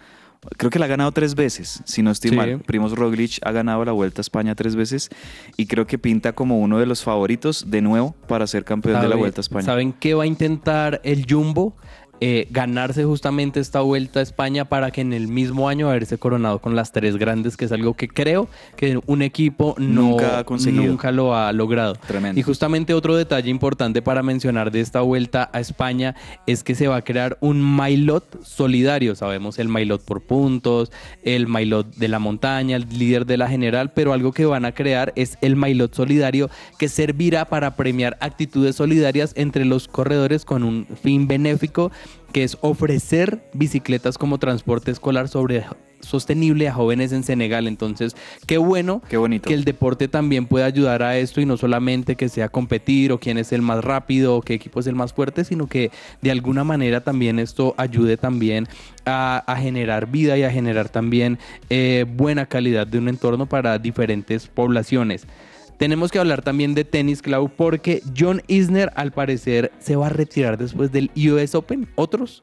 [0.56, 2.36] Creo que la ha ganado tres veces, si no estoy Sí.
[2.36, 2.60] mal.
[2.60, 5.10] Primos Roglic ha ganado la Vuelta a España tres veces
[5.58, 9.02] y creo que pinta como uno de los favoritos de nuevo para ser campeón de
[9.02, 9.66] la ¿Sabe- Vuelta a España.
[9.66, 11.76] ¿Saben qué va a intentar el Jumbo?
[12.20, 16.58] Eh, ganarse justamente esta vuelta a España para que en el mismo año haberse coronado
[16.58, 20.44] con las tres grandes, que es algo que creo que un equipo no, Nunca ha
[20.44, 20.84] conseguido.
[20.84, 21.94] nunca lo ha logrado.
[21.94, 22.38] Tremendo.
[22.38, 26.14] Y justamente otro detalle importante para mencionar de esta vuelta a España
[26.46, 29.14] es que se va a crear un Mailot solidario.
[29.14, 30.92] Sabemos el Mailot por puntos,
[31.22, 34.72] el Mailot de la montaña, el líder de la general, pero algo que van a
[34.72, 40.64] crear es el Mailot solidario que servirá para premiar actitudes solidarias entre los corredores con
[40.64, 41.90] un fin benéfico
[42.32, 45.64] que es ofrecer bicicletas como transporte escolar sobre
[46.00, 47.68] sostenible a jóvenes en Senegal.
[47.68, 48.16] Entonces,
[48.46, 49.48] qué bueno Qué bonito.
[49.48, 53.20] que el deporte también pueda ayudar a esto y no solamente que sea competir o
[53.20, 55.90] quién es el más rápido o qué equipo es el más fuerte, sino que
[56.22, 58.66] de alguna manera también esto ayude también
[59.04, 63.78] a, a generar vida y a generar también eh, buena calidad de un entorno para
[63.78, 65.26] diferentes poblaciones.
[65.80, 70.10] Tenemos que hablar también de tenis, Clau, porque John Isner al parecer se va a
[70.10, 71.88] retirar después del US Open.
[71.94, 72.42] ¿Otros?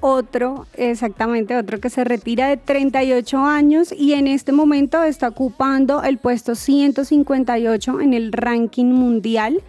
[0.00, 6.02] Otro, exactamente, otro que se retira de 38 años y en este momento está ocupando
[6.02, 9.62] el puesto 158 en el ranking mundial.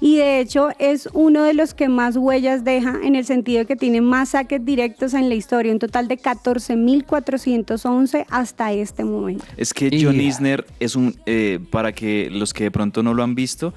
[0.00, 3.66] Y de hecho es uno de los que más huellas deja en el sentido de
[3.66, 9.44] que tiene más saques directos en la historia, un total de 14.411 hasta este momento.
[9.56, 10.22] Es que John Yeah.
[10.22, 13.74] Isner es un, eh, para que los que de pronto no lo han visto,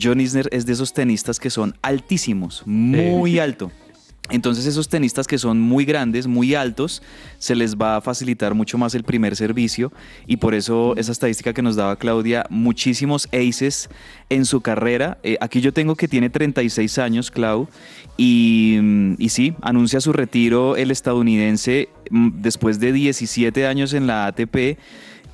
[0.00, 3.70] John Isner es de esos tenistas que son altísimos, muy alto.
[4.32, 7.02] Entonces esos tenistas que son muy grandes, muy altos,
[7.38, 9.92] se les va a facilitar mucho más el primer servicio
[10.26, 13.90] y por eso esa estadística que nos daba Claudia, muchísimos aces
[14.30, 15.18] en su carrera.
[15.22, 17.68] Eh, aquí yo tengo que tiene 36 años, Clau,
[18.18, 24.26] mm, y sí, anuncia su retiro el estadounidense mm, después de 17 años en la
[24.26, 24.78] ATP.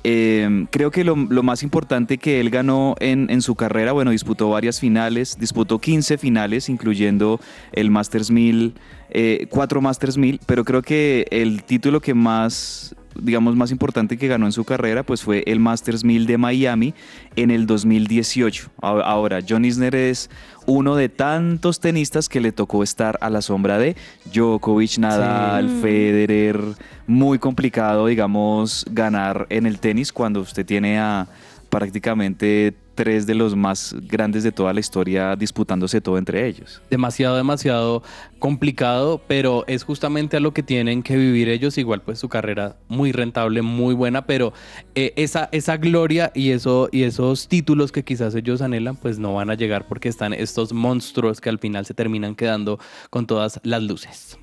[0.03, 4.49] Eh, creo que lo, más importante que él ganó en, en su carrera, bueno, disputó
[4.49, 7.39] varias finales, disputó 15 finales, incluyendo
[7.73, 8.75] el Masters 1000,
[9.09, 14.27] eh, cuatro Masters 1000, pero creo que el título que más, digamos, más importante que
[14.27, 16.93] ganó en su carrera, pues fue el Masters 1000 de Miami
[17.35, 18.69] en el 2018.
[18.81, 20.29] A- Ahora, John Isner es
[20.65, 23.95] uno de tantos tenistas que le tocó estar a la sombra de
[24.33, 25.79] Djokovic, Nadal, Sí.
[25.81, 26.59] Federer.
[27.07, 31.27] Muy complicado, digamos, ganar en el tenis cuando usted tiene a
[31.69, 36.81] prácticamente tres de los más grandes de toda la historia disputándose todo entre ellos.
[36.89, 38.03] demasiado, demasiado
[38.39, 41.77] complicado, pero es justamente a lo que tienen que vivir ellos.
[41.77, 44.51] Igual, pues su carrera muy rentable, muy buena, pero
[44.95, 49.33] eh, esa, esa gloria y, eso, y esos títulos que quizás ellos anhelan, pues no
[49.33, 52.79] van a llegar porque están estos monstruos que al final se terminan quedando
[53.09, 54.37] con todas las luces.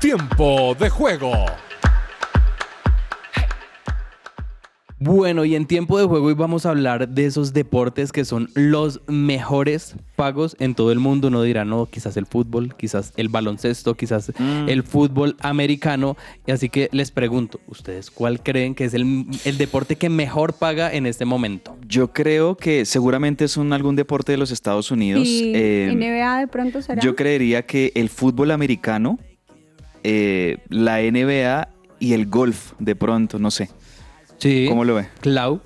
[0.00, 1.32] Tiempo de juego.
[5.00, 8.50] Bueno, y en tiempo de juego hoy vamos a hablar de esos deportes que son
[8.54, 11.28] los mejores pagos en todo el mundo.
[11.28, 14.32] Uno dirá, no, quizás el fútbol, quizás el baloncesto, quizás
[14.66, 16.16] el fútbol americano.
[16.46, 20.54] Y así que les pregunto, ¿ustedes cuál creen que es el, el deporte que mejor
[20.54, 21.76] paga en este momento?
[21.86, 25.26] Yo creo que seguramente es un, algún deporte de los Estados Unidos.
[25.26, 27.00] Y Eh, NBA de pronto será.
[27.00, 29.20] Yo creería que el fútbol americano,
[30.02, 31.68] eh, la NBA
[32.00, 33.68] y el golf, de pronto, no sé.
[34.38, 34.66] Sí.
[34.68, 35.08] ¿Cómo lo ve?
[35.20, 35.60] Clau.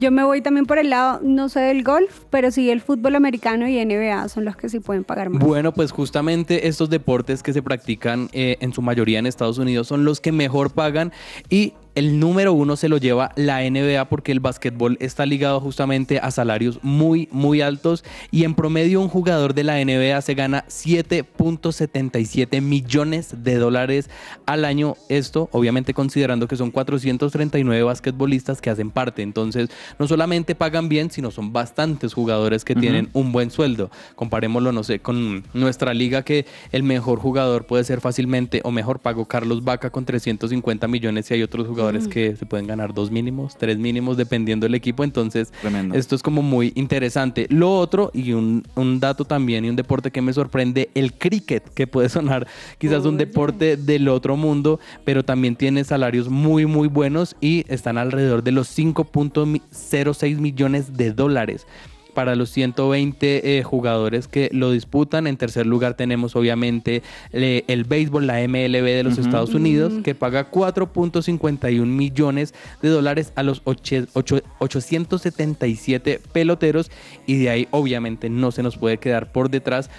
[0.00, 3.14] Yo me voy también por el lado, no sé del golf, pero sí el fútbol
[3.14, 5.42] americano y NBA son los que sí pueden pagar más.
[5.42, 9.86] Bueno, pues justamente estos deportes que se practican eh, en su mayoría en Estados Unidos
[9.86, 11.12] son los que mejor pagan
[11.48, 16.18] y el número uno se lo lleva la NBA porque el básquetbol está ligado justamente
[16.18, 20.64] a salarios muy, muy altos y en promedio un jugador de la NBA se gana
[20.66, 24.10] 7.77 millones de dólares
[24.44, 24.96] al año.
[25.08, 29.22] Esto obviamente considerando que son 439 basquetbolistas que hacen parte.
[29.22, 33.90] Entonces no solamente pagan bien, sino son bastantes jugadores que tienen un buen sueldo.
[34.16, 38.98] Comparémoslo, no sé, con nuestra liga que el mejor jugador puede ser fácilmente o mejor
[38.98, 43.10] pago Carlos Vaca con 350 millones y hay otros jugadores que se pueden ganar dos
[43.10, 45.04] mínimos, tres mínimos dependiendo del equipo.
[45.04, 45.94] Entonces Tremendo.
[45.94, 47.46] esto es como muy interesante.
[47.50, 51.68] Lo otro y un, un dato también y un deporte que me sorprende, el cricket,
[51.74, 52.46] que puede sonar
[52.78, 57.98] quizás un deporte del otro mundo, pero también tiene salarios muy, muy buenos y están
[57.98, 61.66] alrededor de los 5.06 millones de dólares
[62.14, 65.26] para los 120 eh, jugadores que lo disputan.
[65.26, 67.02] En tercer lugar tenemos obviamente
[67.32, 73.32] eh, el béisbol, la MLB de los Estados Unidos, que paga 4.51 millones de dólares
[73.36, 76.90] a los oche- ocho- 877 peloteros.
[77.26, 79.90] Y de ahí obviamente no se nos puede quedar por detrás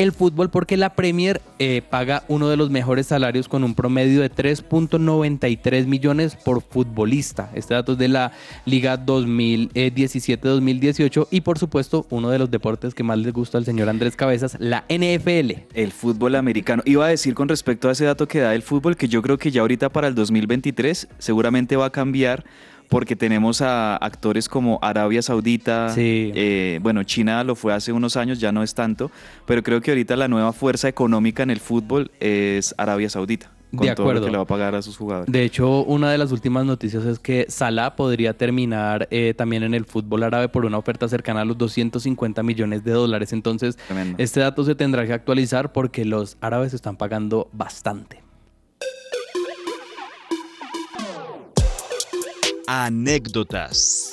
[0.00, 4.22] el fútbol porque la Premier eh, paga uno de los mejores salarios con un promedio
[4.22, 7.50] de 3.93 millones por futbolista.
[7.54, 8.32] Este dato es de la
[8.64, 13.90] Liga 2017-2018 y por supuesto uno de los deportes que más les gusta al señor
[13.90, 15.64] Andrés Cabezas, la NFL.
[15.74, 16.82] El fútbol americano.
[16.86, 19.36] Iba a decir con respecto a ese dato que da el fútbol que yo creo
[19.36, 22.46] que ya ahorita para el 2023 seguramente va a cambiar
[22.90, 26.32] porque tenemos a actores como Arabia Saudita, Sí.
[26.34, 29.10] eh, bueno, China lo fue hace unos años, ya no es tanto,
[29.46, 33.86] pero creo que ahorita la nueva fuerza económica en el fútbol es Arabia Saudita, con
[33.86, 34.26] De todo lo acuerdo.
[34.26, 35.30] que le va a pagar a sus jugadores.
[35.32, 39.74] De hecho, una de las últimas noticias es que Salah podría terminar eh, también en
[39.74, 43.32] el fútbol árabe por una oferta cercana a los 250 millones de dólares.
[43.32, 44.16] Entonces, Tremendo.
[44.18, 48.20] este dato se tendrá que actualizar porque los árabes están pagando bastante.
[52.72, 54.12] Anécdotas.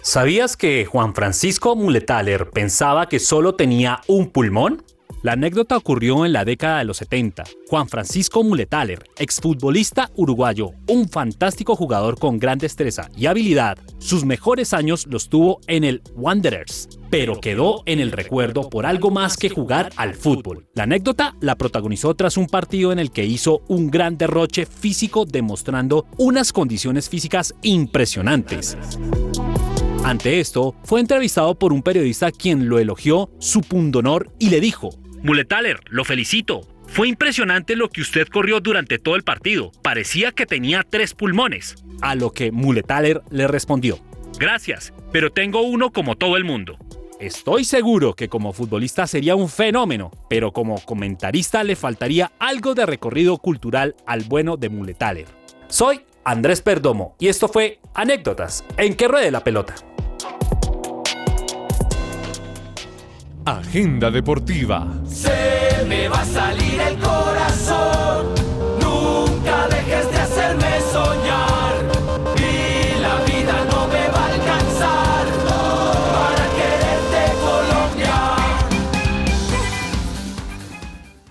[0.00, 4.82] ¿Sabías que Juan Francisco Muletaler pensaba que solo tenía un pulmón?
[5.24, 7.44] La anécdota ocurrió en la década de los 70.
[7.70, 14.74] Juan Francisco Muletaler, exfutbolista uruguayo, un fantástico jugador con gran destreza y habilidad, sus mejores
[14.74, 19.48] años los tuvo en el Wanderers, pero quedó en el recuerdo por algo más que
[19.48, 20.66] jugar al fútbol.
[20.74, 25.24] La anécdota la protagonizó tras un partido en el que hizo un gran derroche físico
[25.24, 28.76] demostrando unas condiciones físicas impresionantes.
[30.04, 34.90] Ante esto, fue entrevistado por un periodista quien lo elogió su pundonor y le dijo:
[35.24, 36.68] Muletaler, lo felicito.
[36.86, 39.72] Fue impresionante lo que usted corrió durante todo el partido.
[39.80, 41.76] Parecía que tenía tres pulmones.
[42.02, 43.98] A lo que Muletaler le respondió:
[44.38, 46.76] Gracias, pero tengo uno como todo el mundo.
[47.20, 52.84] Estoy seguro que como futbolista sería un fenómeno, pero como comentarista le faltaría algo de
[52.84, 55.26] recorrido cultural al bueno de Muletaler.
[55.68, 59.74] Soy Andrés Perdomo y esto fue Anécdotas en que ruede la pelota.
[63.46, 64.88] Agenda deportiva.
[65.06, 68.28] Se me va a salir el corazón.
[68.80, 71.74] Nunca dejes de hacerme soñar.
[72.38, 75.26] Y la vida no me va a alcanzar
[76.14, 78.14] para quererte Colombia.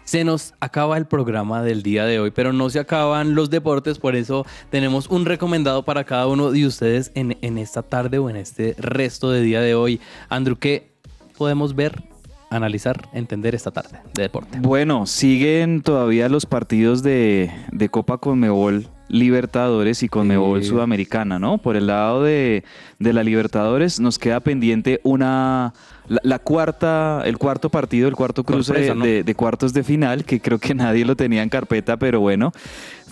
[0.03, 3.97] Se nos acaba el programa del día de hoy, pero no se acaban los deportes,
[3.97, 8.29] por eso tenemos un recomendado para cada uno de ustedes en, en esta tarde o
[8.29, 9.99] en este resto de día de hoy.
[10.29, 10.92] Andrew, ¿qué
[11.37, 12.03] podemos ver,
[12.49, 14.59] analizar, entender esta tarde de deporte?
[14.61, 20.69] Bueno, siguen todavía los partidos de, de Copa Conmebol Libertadores y Conmebol Sí.
[20.69, 21.57] Sudamericana, ¿no?
[21.57, 22.63] Por el lado de,
[22.99, 25.73] de la Libertadores nos queda pendiente una
[26.07, 29.05] la, la cuarta, el cuarto partido, el cuarto cruce Sorpresa, ¿no?
[29.05, 32.51] de, de cuartos de final, que creo que nadie lo tenía en carpeta, pero bueno.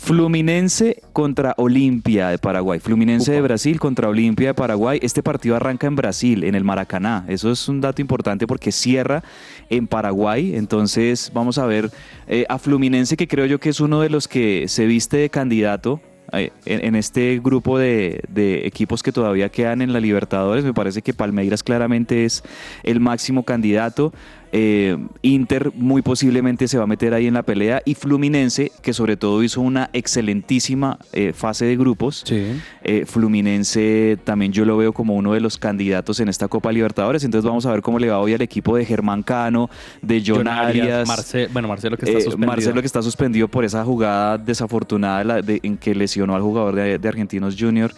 [0.04, 2.80] Fluminense contra Olimpia de Paraguay.
[2.80, 3.41] Fluminense de.
[3.41, 4.97] Brasil contra Olimpia de Paraguay.
[5.04, 7.24] Este partido arranca en Brasil, en el Maracaná.
[7.28, 9.24] Eso es un dato importante porque cierra
[9.70, 10.56] en Paraguay.
[10.56, 11.91] Entonces vamos a ver
[12.28, 15.30] eh, a Fluminense, que creo yo que es uno de los que se viste de
[15.30, 16.02] candidato
[16.34, 20.66] eh, en, en este grupo de, de equipos que todavía quedan en la Libertadores.
[20.66, 22.43] Me parece que Palmeiras claramente es
[22.82, 24.14] el máximo candidato.
[24.54, 28.93] Eh, Inter muy posiblemente se va a meter ahí en la pelea y Fluminense, que
[28.93, 32.24] sobre todo hizo una excelentísima eh, fase de grupos.
[32.26, 32.60] Sí.
[32.84, 37.24] Eh, Fluminense también yo lo veo como uno de los candidatos en esta Copa Libertadores.
[37.24, 39.70] Entonces vamos a ver cómo le va hoy al equipo de Germán Cano,
[40.02, 41.08] de John, Arias.
[41.08, 42.47] Marce- bueno, Marcelo que está Eh, suspendido.
[42.52, 46.41] Marcelo que está suspendido por esa jugada desafortunada de la- de- en que lesionó al
[46.41, 47.91] jugador de, de Argentinos Junior.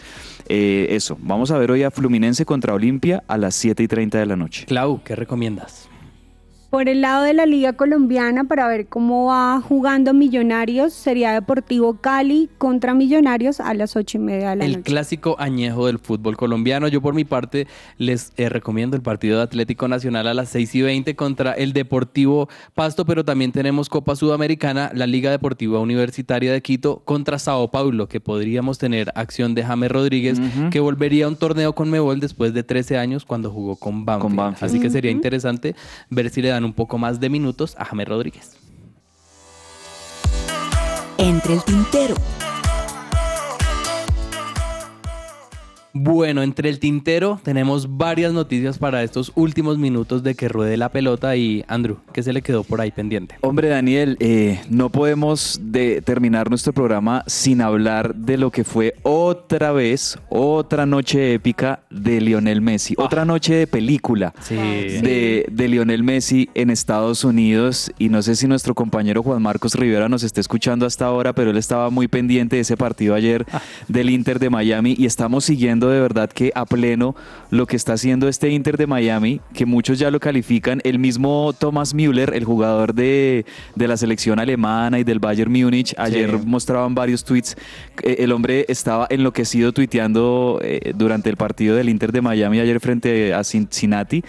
[0.48, 4.18] Eh, eso, vamos a ver hoy a Fluminense contra Olimpia a las 7 y 30
[4.18, 4.66] de la noche.
[4.66, 5.88] Clau, ¿qué recomiendas?
[6.74, 11.98] Por el lado de la Liga Colombiana, para ver cómo va jugando Millonarios, sería Deportivo
[12.00, 14.82] Cali contra Millonarios a las ocho y media de la El noche.
[14.82, 16.88] clásico añejo del fútbol colombiano.
[16.88, 20.74] Yo por mi parte les eh, recomiendo el partido de Atlético Nacional a las 6
[20.74, 26.52] y 20 contra el Deportivo Pasto, pero también tenemos Copa Sudamericana, la Liga Deportiva Universitaria
[26.52, 30.40] de Quito contra Sao Paulo, que podríamos tener acción de James Rodríguez,
[30.72, 34.28] que volvería a un torneo con Mebol después de 13 años cuando jugó con Banfield.
[34.28, 34.64] Con Banfield.
[34.64, 35.76] Así que sería interesante
[36.10, 38.56] ver si le dan un poco más de minutos a James Rodríguez.
[41.18, 42.14] Entre el tintero.
[45.96, 50.88] Bueno, entre el tintero tenemos varias noticias para estos últimos minutos de que ruede la
[50.88, 53.36] pelota y Andrew, ¿qué se le quedó por ahí pendiente?
[53.42, 58.94] Hombre, Daniel, eh, no podemos de terminar nuestro programa sin hablar de lo que fue
[59.04, 64.56] otra vez, otra noche épica de Lionel Messi, otra noche de película Sí.
[64.56, 67.92] de, de Lionel Messi en Estados Unidos.
[68.00, 71.50] Y no sé si nuestro compañero Juan Marcos Rivera nos esté escuchando hasta ahora, pero
[71.50, 73.46] él estaba muy pendiente de ese partido ayer
[73.88, 77.14] del Inter de Miami y estamos siguiendo de verdad que a pleno
[77.50, 80.80] lo que está haciendo este Inter de Miami, que muchos ya lo califican.
[80.84, 85.94] El mismo Thomas Müller, el jugador de, de la selección alemana y del Bayern Múnich,
[85.98, 87.56] ayer mostraban varios tweets.
[88.02, 92.80] Eh, El hombre estaba enloquecido tuiteando eh, durante el partido del Inter de Miami ayer
[92.80, 94.24] frente a Cincinnati.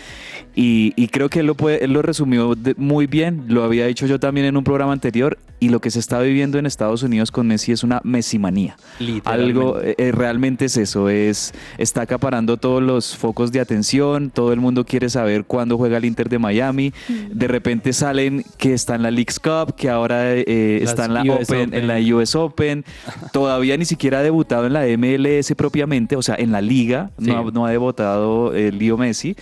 [0.56, 3.45] Y, y creo que él lo, puede, él lo resumió muy bien.
[3.47, 5.38] Lo había dicho yo también en un programa anterior.
[5.60, 8.76] Y lo que se está viviendo en Estados Unidos con Messi es una mesimanía.
[9.24, 11.44] Algo eh, realmente es eso, es
[11.77, 16.05] está acaparando todos los focos de atención, todo el mundo quiere saber cuándo juega el
[16.05, 16.93] Inter de Miami.
[17.31, 21.23] De repente salen que está en la Leagues Cup, que ahora eh, está en la
[21.23, 22.85] US Open, en la US Open.
[23.33, 27.25] Todavía ni siquiera ha debutado en la MLS propiamente, o sea, en la liga Sí.
[27.27, 29.35] no, ha, no ha debutado el Leo Messi.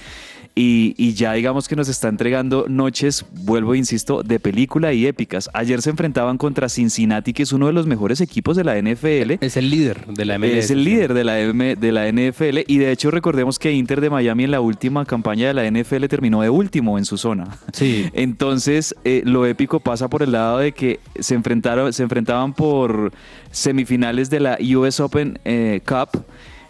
[0.56, 5.08] Y, y ya digamos que nos está entregando noches, vuelvo e insisto, de película y
[5.08, 5.50] épicas.
[5.52, 9.38] Ayer se enfrentaban contra Cincinnati, que es uno de los mejores equipos de la NFL.
[9.42, 10.52] Es el líder de la MLS.
[10.52, 14.00] Es el líder de la, M- de la NFL y de hecho recordemos que Inter
[14.00, 17.48] de Miami en la última campaña de la NFL terminó de último en su zona.
[17.72, 18.06] Sí.
[18.14, 23.12] Entonces eh, lo épico pasa por el lado de que se enfrentaron, se enfrentaban por
[23.50, 26.24] semifinales de la US Open eh, Cup.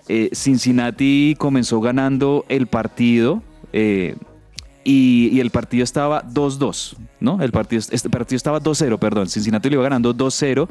[0.08, 3.44] Eh, Cincinnati comenzó ganando el partido.
[3.74, 4.16] Eh,
[4.84, 7.42] y, y el partido estaba 2-2, ¿no?
[7.42, 9.30] El partido, este partido estaba 2-0, perdón.
[9.30, 10.68] Cincinnati lo iba ganando 2-0.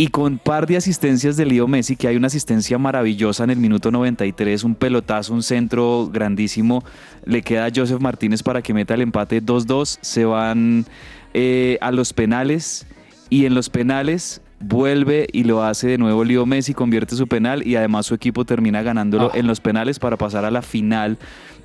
[0.00, 3.56] Y con par de asistencias de Leo Messi, que hay una asistencia maravillosa en el
[3.58, 6.84] minuto 93, un pelotazo, un centro grandísimo,
[7.24, 10.86] le queda a Joseph Martínez para que meta el empate 2-2, se van
[11.34, 12.86] eh, a los penales
[13.28, 17.66] y en los penales vuelve y lo hace de nuevo Leo Messi, convierte su penal
[17.66, 21.18] y además su equipo termina ganándolo en los penales para pasar a la final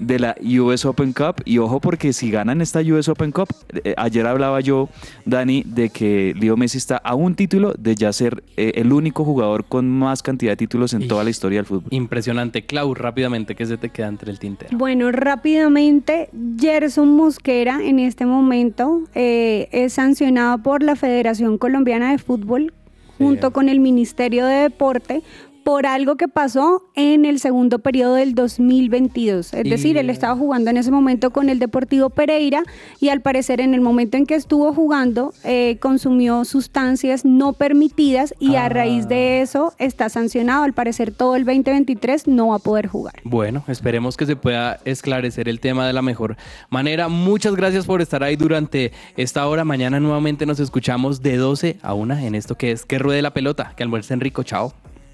[0.08, 1.41] de la US Open Cup.
[1.45, 3.47] Y ojo porque si ganan esta US Open Cup,
[3.84, 4.89] eh, ayer hablaba yo,
[5.26, 9.24] Dani, de que Leo Messi está a un título de ya ser eh, el único
[9.24, 11.88] jugador con más cantidad de títulos en toda la historia del fútbol.
[11.89, 12.66] Impresionante.
[12.66, 14.78] Clau, rápidamente, ¿qué se te queda entre el tintero?
[14.78, 16.30] Bueno, rápidamente,
[16.60, 22.74] Gerson Mosquera en este momento eh, es sancionado por la Federación Colombiana de Fútbol
[23.18, 25.22] junto con el Ministerio de Deporte
[25.64, 29.53] por algo que pasó en el segundo periodo del 2022.
[29.53, 32.64] Es Y- decir, él estaba jugando en ese momento con el Deportivo Pereira
[32.99, 38.34] y al parecer en el momento en que estuvo jugando eh, consumió sustancias no permitidas
[38.39, 40.64] y a raíz de eso está sancionado.
[40.64, 43.16] Al parecer todo el 2023 no va a poder jugar.
[43.24, 46.38] Bueno, esperemos que se pueda esclarecer el tema de la mejor
[46.70, 47.07] manera.
[47.07, 49.64] Muchas gracias por estar ahí durante esta hora.
[49.64, 53.34] Mañana nuevamente nos escuchamos de 12 a 1 en esto que es Que Ruede la
[53.34, 53.74] Pelota.
[53.76, 54.43] Que almuercen rico.
[54.43, 54.74] Chao.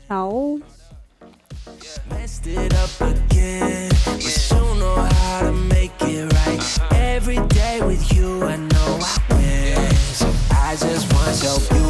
[0.09, 0.59] No.
[2.09, 3.91] Messed it up again,
[4.79, 6.93] know how to make it right.
[6.93, 9.91] Every day with you, I know I win.
[10.13, 11.88] So I just want your beauty.